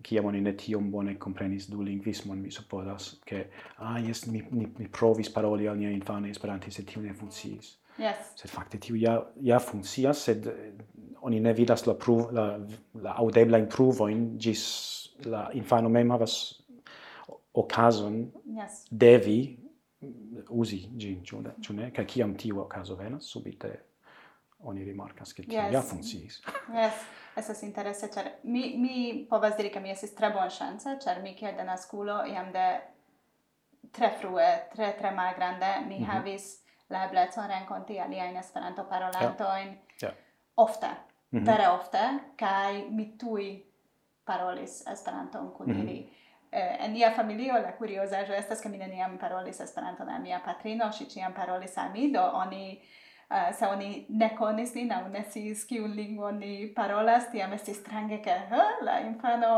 kiam 0.02 0.26
oni 0.26 0.42
ne 0.42 0.54
tiom 0.58 0.90
bone 0.92 1.16
comprenis 1.20 1.68
du 1.70 1.84
linguismon 1.84 2.42
mi 2.42 2.52
supposas 2.52 3.20
che, 3.26 3.50
ah, 3.78 4.00
yes, 4.00 4.26
mi, 4.28 4.44
mi, 4.52 4.68
mi 4.78 4.88
provis 4.88 5.30
paroli 5.30 5.68
al 5.68 5.78
nia 5.78 5.90
infano 5.90 6.28
esperanti, 6.28 6.72
se 6.72 6.84
tiu 6.84 7.02
ne 7.02 7.14
funciis. 7.14 7.78
Yes. 7.98 8.34
Sed 8.36 8.50
fakte 8.50 8.80
tiu 8.82 8.96
ja, 8.98 9.20
ja 9.42 9.60
funcias, 9.60 10.24
sed 10.26 10.48
eh, 10.48 10.72
oni 11.22 11.40
ne 11.40 11.54
vidas 11.54 11.86
la, 11.86 11.94
pruv, 11.94 12.32
la, 12.34 12.58
la 13.02 13.14
audebla 13.22 13.60
in 14.10 14.38
gis 14.38 15.14
la 15.26 15.50
infano 15.54 15.90
mem 15.90 16.10
havas 16.12 16.64
occasion 17.54 18.32
yes. 18.46 18.86
devi 18.90 19.60
usi 20.50 20.90
gin, 20.98 21.22
chune 21.24 21.54
ciune, 21.62 21.92
ca 21.92 22.04
ciam 22.04 22.34
tiu 22.36 22.60
ocaso 22.60 22.96
venas, 22.96 23.30
subite 23.30 23.93
oni 24.64 24.84
rimarkas 24.84 25.34
ke 25.34 25.44
tio 25.44 25.60
yes. 25.60 25.74
ja 25.74 25.82
funkciis. 25.82 26.42
Yes, 26.80 27.04
estas 27.36 27.64
interese, 27.64 28.08
ĉar 28.14 28.30
mi, 28.44 28.64
mi 28.78 29.26
povas 29.30 29.58
diri, 29.58 29.72
ke 29.74 29.80
mi 29.80 29.92
estis 29.92 30.16
tre 30.16 30.30
bonŝanca, 30.34 30.98
ĉar 31.04 31.22
mi 31.24 31.36
kiel 31.36 31.56
denaskulo 31.58 32.24
jam 32.30 32.52
de 32.54 32.68
tre 33.94 34.10
frue, 34.20 34.48
tre 34.74 34.94
tre 35.00 35.12
malgrande, 35.12 35.72
mi 35.88 36.00
mm 36.00 36.04
-hmm. 36.04 36.12
havis 36.12 36.64
la 36.90 37.06
eblecon 37.06 37.48
renkonti 37.48 38.00
aliajn 38.00 38.38
Esperanto-parolantojn 38.38 39.68
yeah. 39.68 40.02
yeah. 40.02 40.16
ofte, 40.56 40.88
mm 40.88 41.40
-hmm. 41.40 41.46
vere 41.46 41.68
ofte, 41.68 42.20
kaj 42.38 42.90
mi 42.90 43.18
tuj 43.18 43.64
parolis 44.26 44.88
Esperanton 44.88 45.54
kun 45.54 45.68
mm 45.68 45.74
-hmm. 45.74 45.84
ili. 45.84 46.10
Eh, 46.52 46.86
en 46.86 46.92
nia 46.94 47.12
familio 47.16 47.54
la 47.54 47.72
kuriozaĵo 47.78 48.34
estas, 48.34 48.62
ke 48.62 48.70
mi 48.70 48.78
neniam 48.78 49.18
parolis 49.18 49.60
Esperanton 49.60 50.10
al 50.10 50.22
mia 50.22 50.42
patrino, 50.46 50.86
ŝi 50.86 51.06
ĉiam 51.10 51.34
parolis 51.34 51.78
al 51.78 51.92
mi, 51.92 52.12
do 52.12 52.22
oni 52.34 52.82
uh, 53.30 53.50
se 53.56 53.68
oni 53.68 54.06
ne 54.10 54.30
konis 54.38 54.76
nin 54.76 54.92
au 54.92 55.08
ne 55.10 55.24
sis 55.30 55.66
kiun 55.70 55.96
lingvo 55.96 56.32
ni 56.32 56.68
parolas, 56.76 57.30
tiam 57.32 57.54
estis 57.54 57.80
strange 57.82 58.22
ke 58.24 58.38
uh, 58.52 58.86
la 58.86 59.00
infano 59.08 59.54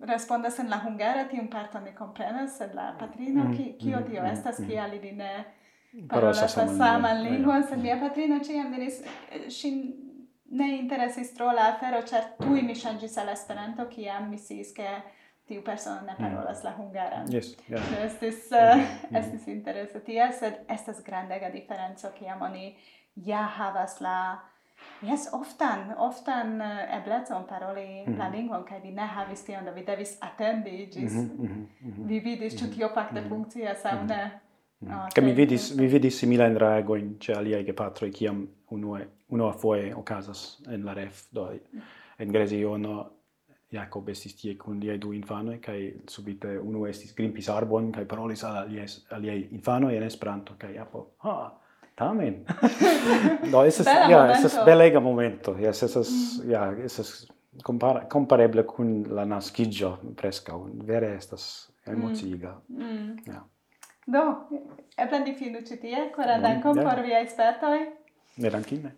respondas 0.00 0.58
en 0.58 0.70
la 0.70 0.80
hungara, 0.84 1.28
tiun 1.28 1.48
parto 1.48 1.80
ne 1.80 1.94
comprenas, 1.94 2.58
sed 2.58 2.74
la 2.74 2.92
patrino, 2.98 3.44
mm, 3.44 3.56
ki, 3.56 3.64
mm, 3.72 3.78
kio 3.78 3.98
mm, 3.98 4.10
tio 4.10 4.22
mm, 4.22 4.32
estas, 4.32 4.58
mm. 4.58 4.68
kia 4.68 4.86
li 4.86 5.12
ne 5.12 5.34
parolas 6.08 6.56
la 6.56 6.66
saman 6.68 7.22
lingvon, 7.22 7.60
mm. 7.60 7.68
sed 7.68 7.82
mia 7.82 7.96
patrino 8.00 8.40
ciam 8.44 8.72
diris, 8.74 9.00
eh, 9.30 9.50
sin 9.50 9.82
ne 10.50 10.76
interesis 10.78 11.32
tro 11.34 11.52
la 11.52 11.70
afero, 11.74 12.02
cer 12.06 12.34
tui 12.40 12.62
mi 12.62 12.74
ŝanĝis 12.78 13.16
al 13.22 13.32
Esperanto, 13.32 13.86
kiam 13.90 14.28
mi 14.30 14.38
sis, 14.38 14.72
ke 14.76 14.90
tiu 15.46 15.62
persona 15.62 16.00
ne 16.00 16.14
mm. 16.18 16.24
parolas 16.24 16.62
mm. 16.62 16.64
la 16.64 16.76
hungaran. 16.78 17.32
Yes. 17.32 17.56
Yeah. 17.70 17.90
Do 17.90 18.04
estis, 18.06 18.48
uh, 18.52 18.76
mm. 18.78 19.16
estis 19.16 19.46
interesa 19.48 20.00
tia, 20.00 20.32
sed 20.32 20.64
estas 20.68 21.02
grandega 21.04 21.50
diferenco 21.52 22.10
kiam 22.18 22.42
oni 22.42 22.76
ja 23.16 23.46
havas 23.58 24.00
la 24.00 24.18
Yes, 25.02 25.28
oftan, 25.32 25.94
oftan 25.98 26.60
uh, 26.60 26.96
eblecon 26.96 27.44
paroli 27.48 27.80
mm 27.86 28.12
-hmm. 28.12 28.18
la 28.18 28.24
mm-hmm. 28.24 28.36
lingvon, 28.36 28.64
kai 28.64 28.80
vi 28.82 28.90
ne 28.90 29.06
havis 29.06 29.44
tion, 29.44 29.64
da 29.64 29.70
vi 29.70 29.84
devis 29.86 30.18
atendi 30.20 30.86
gis 30.92 31.12
mm 31.12 31.18
-hmm, 31.18 31.38
mm 31.38 31.46
-hmm, 31.46 31.86
mm-hmm. 31.86 32.08
vi 32.08 32.18
vidis 32.20 32.56
ĉu 32.56 32.64
mm-hmm, 32.64 32.76
tio 32.76 32.88
facte 32.94 33.20
mm 33.20 33.26
-hmm. 33.26 33.28
funkcias 33.28 33.84
aŭ 33.84 34.06
ne. 34.06 34.30
Oh, 34.82 35.06
okay. 35.06 35.24
mi 35.24 35.32
vidis 35.32 35.76
mi 35.76 35.86
vidis 35.86 36.18
similan 36.18 36.56
reagoin 36.56 37.16
ce 37.20 37.32
aliai 37.32 37.64
gepatroi, 37.64 38.12
ciam 38.12 38.48
unue 38.70 39.06
unua 39.28 39.52
foe 39.52 39.94
ocasas 39.94 40.62
en 40.68 40.84
la 40.84 40.94
ref 40.94 41.22
do 41.32 41.52
en 42.18 42.28
Greziono 42.28 43.10
Jacob 43.74 44.08
estis 44.08 44.36
tie 44.38 44.54
kun 44.58 44.78
liaj 44.80 44.98
du 45.02 45.12
infanoj 45.16 45.58
kaj 45.64 45.78
subite 46.10 46.54
unu 46.60 46.86
estis 46.86 47.14
grimpis 47.16 47.48
arbon 47.52 47.92
kaj 47.92 48.06
parolis 48.08 48.44
al 48.44 48.62
aliaj 48.62 48.88
aliaj 49.18 49.38
infanoj 49.58 49.92
en 49.96 50.08
Esperanto 50.08 50.56
kaj 50.58 50.78
apo 50.86 51.06
ha 51.26 51.36
tamen? 51.94 52.42
Do 53.52 53.64
estas 53.64 53.86
ja 54.10 54.26
estas 54.32 54.58
belega 54.66 55.00
momento 55.00 55.56
ja 55.60 55.70
estas 55.70 56.10
ja 56.46 56.68
estas 56.84 57.14
compar 57.62 58.04
compareble 58.12 58.66
kun 58.66 59.04
la 59.10 59.24
naskiĝo 59.24 59.96
preskaŭ. 60.16 60.60
Vere 60.86 61.14
estas 61.16 61.70
emociiga. 61.86 62.60
Mm. 62.68 62.84
mm. 62.84 63.18
ja. 63.26 63.44
Do 64.06 64.22
eble 65.00 65.20
ni 65.20 65.34
finu 65.34 65.62
ĉi 65.64 65.80
tie 65.80 66.08
kora 66.16 66.38
mm, 66.38 66.42
dankon 66.42 66.80
por 66.82 67.00
viaj 67.06 67.26
spertoj 67.32 67.78
ne 68.36 68.50
dankine 68.50 68.92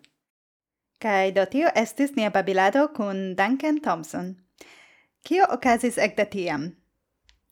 Kaj 0.98 1.30
do 1.36 1.44
tio 1.44 1.68
estis 1.76 2.16
nia 2.16 2.30
babilado 2.30 2.88
kun 2.96 3.34
Duncan 3.36 3.80
Thompson. 3.84 4.34
Kio 5.26 5.46
okazis 5.50 5.96
ekde 5.98 6.24
tiam? 6.30 6.68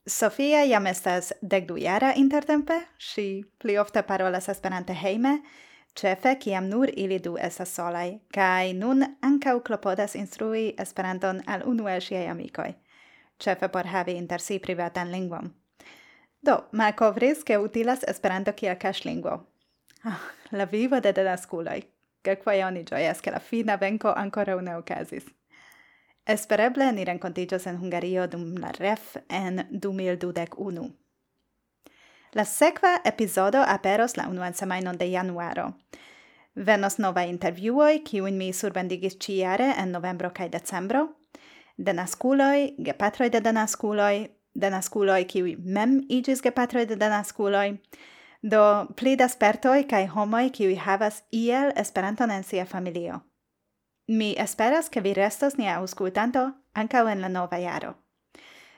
Sofia 0.07 0.61
jam 0.63 0.85
estas 0.87 1.33
degdujara 1.41 2.13
intertempe, 2.15 2.77
si 2.99 3.43
pli 3.59 3.75
ofte 3.77 4.03
parolas 4.07 4.47
Esperante 4.49 4.95
heime, 4.95 5.41
cefe 5.99 6.35
kiam 6.39 6.69
nur 6.69 6.87
ili 6.95 7.19
du 7.19 7.35
estas 7.35 7.75
solai, 7.75 8.21
kai 8.33 8.71
nun 8.73 9.03
ankaŭ 9.21 9.57
klopodas 9.67 10.15
instrui 10.15 10.63
Esperanton 10.79 11.43
al 11.47 11.67
unu 11.67 11.91
el 11.91 11.99
siei 12.01 12.29
amikoj, 12.31 12.71
cefe 13.43 13.67
por 13.67 13.91
havi 13.91 14.15
inter 14.21 14.39
si 14.39 14.59
privatan 14.59 15.11
lingvon. 15.11 15.51
Do, 16.41 16.59
malkovris, 16.71 17.43
ke 17.43 17.57
utilas 17.57 18.07
Esperanto 18.07 18.53
kiel 18.53 18.79
kaŝlingvo. 18.79 19.39
Ah, 20.05 20.29
la 20.51 20.71
vivo 20.71 21.03
de 21.03 21.11
denaskuloj. 21.11 21.81
Kelkfoje 22.23 22.65
oni 22.65 22.85
gioias, 22.87 23.21
ke 23.21 23.35
la 23.35 23.39
fina 23.39 23.75
venko 23.81 24.15
ancora 24.15 24.55
une 24.55 24.77
okazis. 24.77 25.27
Espereble 26.25 26.91
ni 26.91 27.05
rencontigios 27.05 27.67
en 27.67 27.75
Hungario 27.77 28.27
dum 28.27 28.55
la 28.57 28.71
ref 28.71 29.17
en 29.29 29.67
2021. 29.69 30.89
La 32.31 32.45
sekva 32.45 33.01
epizodo 33.05 33.61
aperos 33.61 34.17
la 34.17 34.27
unuan 34.27 34.55
semainon 34.55 34.97
de 34.97 35.11
januaro. 35.11 35.75
Venos 36.55 36.97
nova 36.97 37.25
intervjuoj, 37.29 37.99
kiujn 38.07 38.37
mi 38.37 38.53
surbendigis 38.53 39.19
ĉijare 39.21 39.67
en 39.77 39.91
novembro 39.91 40.31
kaj 40.33 40.49
decembro. 40.49 41.03
Denaskuloj, 41.77 42.73
gepatroj 42.79 43.29
de 43.29 43.43
denaskuloj, 43.45 44.25
denaskuloj, 44.55 45.21
kiuj 45.29 45.55
mem 45.59 45.99
iĝis 46.09 46.41
gepatroj 46.41 46.87
de 46.89 46.95
denaskuloj, 46.95 47.77
do 48.41 48.65
pli 48.97 49.13
da 49.15 49.29
spertoj 49.29 49.83
kaj 49.93 50.07
homoj, 50.17 50.49
kiuj 50.57 50.75
havas 50.87 51.21
iel 51.29 51.69
Esperanton 51.77 52.31
en 52.31 52.43
sia 52.43 52.65
familio. 52.65 53.21
Mi 54.07 54.35
esperas 54.37 54.89
che 54.89 55.01
vi 55.01 55.13
restos 55.13 55.57
nia 55.57 55.75
auscultanto 55.75 56.51
ankaŭ 56.73 57.07
en 57.09 57.21
la 57.21 57.27
nova 57.27 57.57
jaro. 57.57 57.95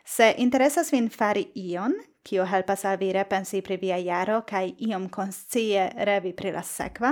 Se 0.05 0.35
interesas 0.37 0.91
vin 0.91 1.09
fari 1.09 1.49
ion, 1.55 1.93
kio 2.23 2.45
helpas 2.45 2.85
al 2.85 2.97
vi 2.97 3.11
repensi 3.11 3.61
pri 3.61 3.77
via 3.77 3.97
jaro 3.97 4.41
kaj 4.47 4.75
iom 4.87 5.09
konscie 5.09 5.89
revi 6.07 6.31
pri 6.33 6.51
la 6.51 6.63
sekva, 6.63 7.11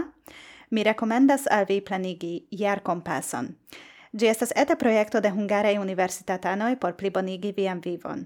mi 0.71 0.83
rekomendas 0.83 1.47
al 1.51 1.65
vi 1.67 1.81
planigi 1.81 2.47
jarkompason. 2.51 3.51
Ĝi 4.15 4.27
estas 4.31 4.53
eta 4.55 4.75
projekto 4.79 5.19
de 5.19 5.29
hungaraj 5.35 5.75
Universitatanoi 5.77 6.77
por 6.79 6.95
plibonigi 6.95 7.51
vian 7.51 7.81
vivon. 7.83 8.25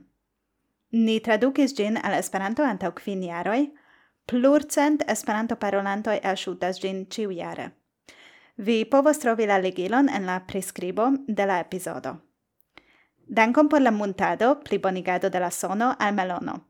Ni 0.92 1.20
tradukis 1.20 1.74
gin 1.74 1.98
al 1.98 2.14
Esperanto 2.14 2.64
antau 2.64 2.92
kvin 2.92 3.24
iaroi, 3.24 3.72
plurcent 4.26 5.02
Esperanto-parolantoj 5.08 6.20
gin 6.80 7.06
ciu 7.10 7.32
iare. 7.32 7.79
Vi 8.62 8.86
povos 8.86 9.20
trovi 9.20 9.46
la 9.46 9.58
legilon 9.58 10.10
en 10.10 10.26
la 10.26 10.40
prescribo 10.48 11.06
de 11.28 11.46
la 11.46 11.60
episodo. 11.60 12.18
Dankon 13.28 13.70
por 13.70 13.82
la 13.82 13.92
muntado, 13.92 14.60
plibonigado 14.60 15.30
de 15.30 15.40
la 15.40 15.52
sono 15.52 15.96
al 16.00 16.14
melono. 16.14 16.66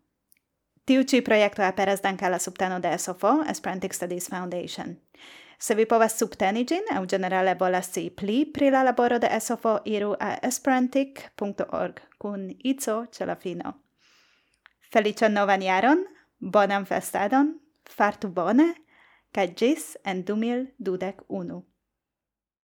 Tiu 0.86 1.04
ci 1.04 1.22
proiecto 1.22 1.64
aperas 1.64 2.02
danke 2.02 2.30
la 2.30 2.40
subteno 2.40 2.80
de 2.80 2.98
SOFO, 2.98 3.44
Esperantic 3.50 3.94
Studies 3.94 4.28
Foundation. 4.28 5.00
Se 5.58 5.76
vi 5.76 5.86
povas 5.86 6.18
subteni 6.20 6.66
gin, 6.66 6.84
au 6.96 7.06
generale 7.08 7.56
volas 7.56 7.90
si 7.92 8.12
pli 8.12 8.46
pri 8.46 8.70
la 8.70 8.84
laboro 8.84 9.18
de 9.20 9.40
SOFO, 9.40 9.80
iru 9.86 10.16
a 10.20 10.38
esperantic.org 10.44 12.02
kun 12.18 12.54
ico 12.64 13.06
ce 13.12 13.26
la 13.26 13.36
fino. 13.36 13.74
Feliĉan 14.94 15.34
novan 15.34 15.62
jaron, 15.62 16.06
bonan 16.40 16.86
festadon, 16.86 17.56
fartu 17.90 18.28
bone, 18.28 18.76
kaj 19.32 19.48
ĝis 19.56 19.98
en 20.06 20.24
2021. 20.24 21.69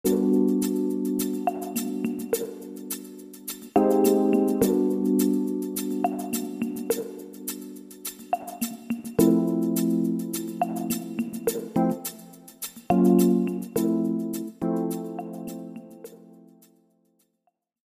thank 0.04 0.18
you 0.18 0.43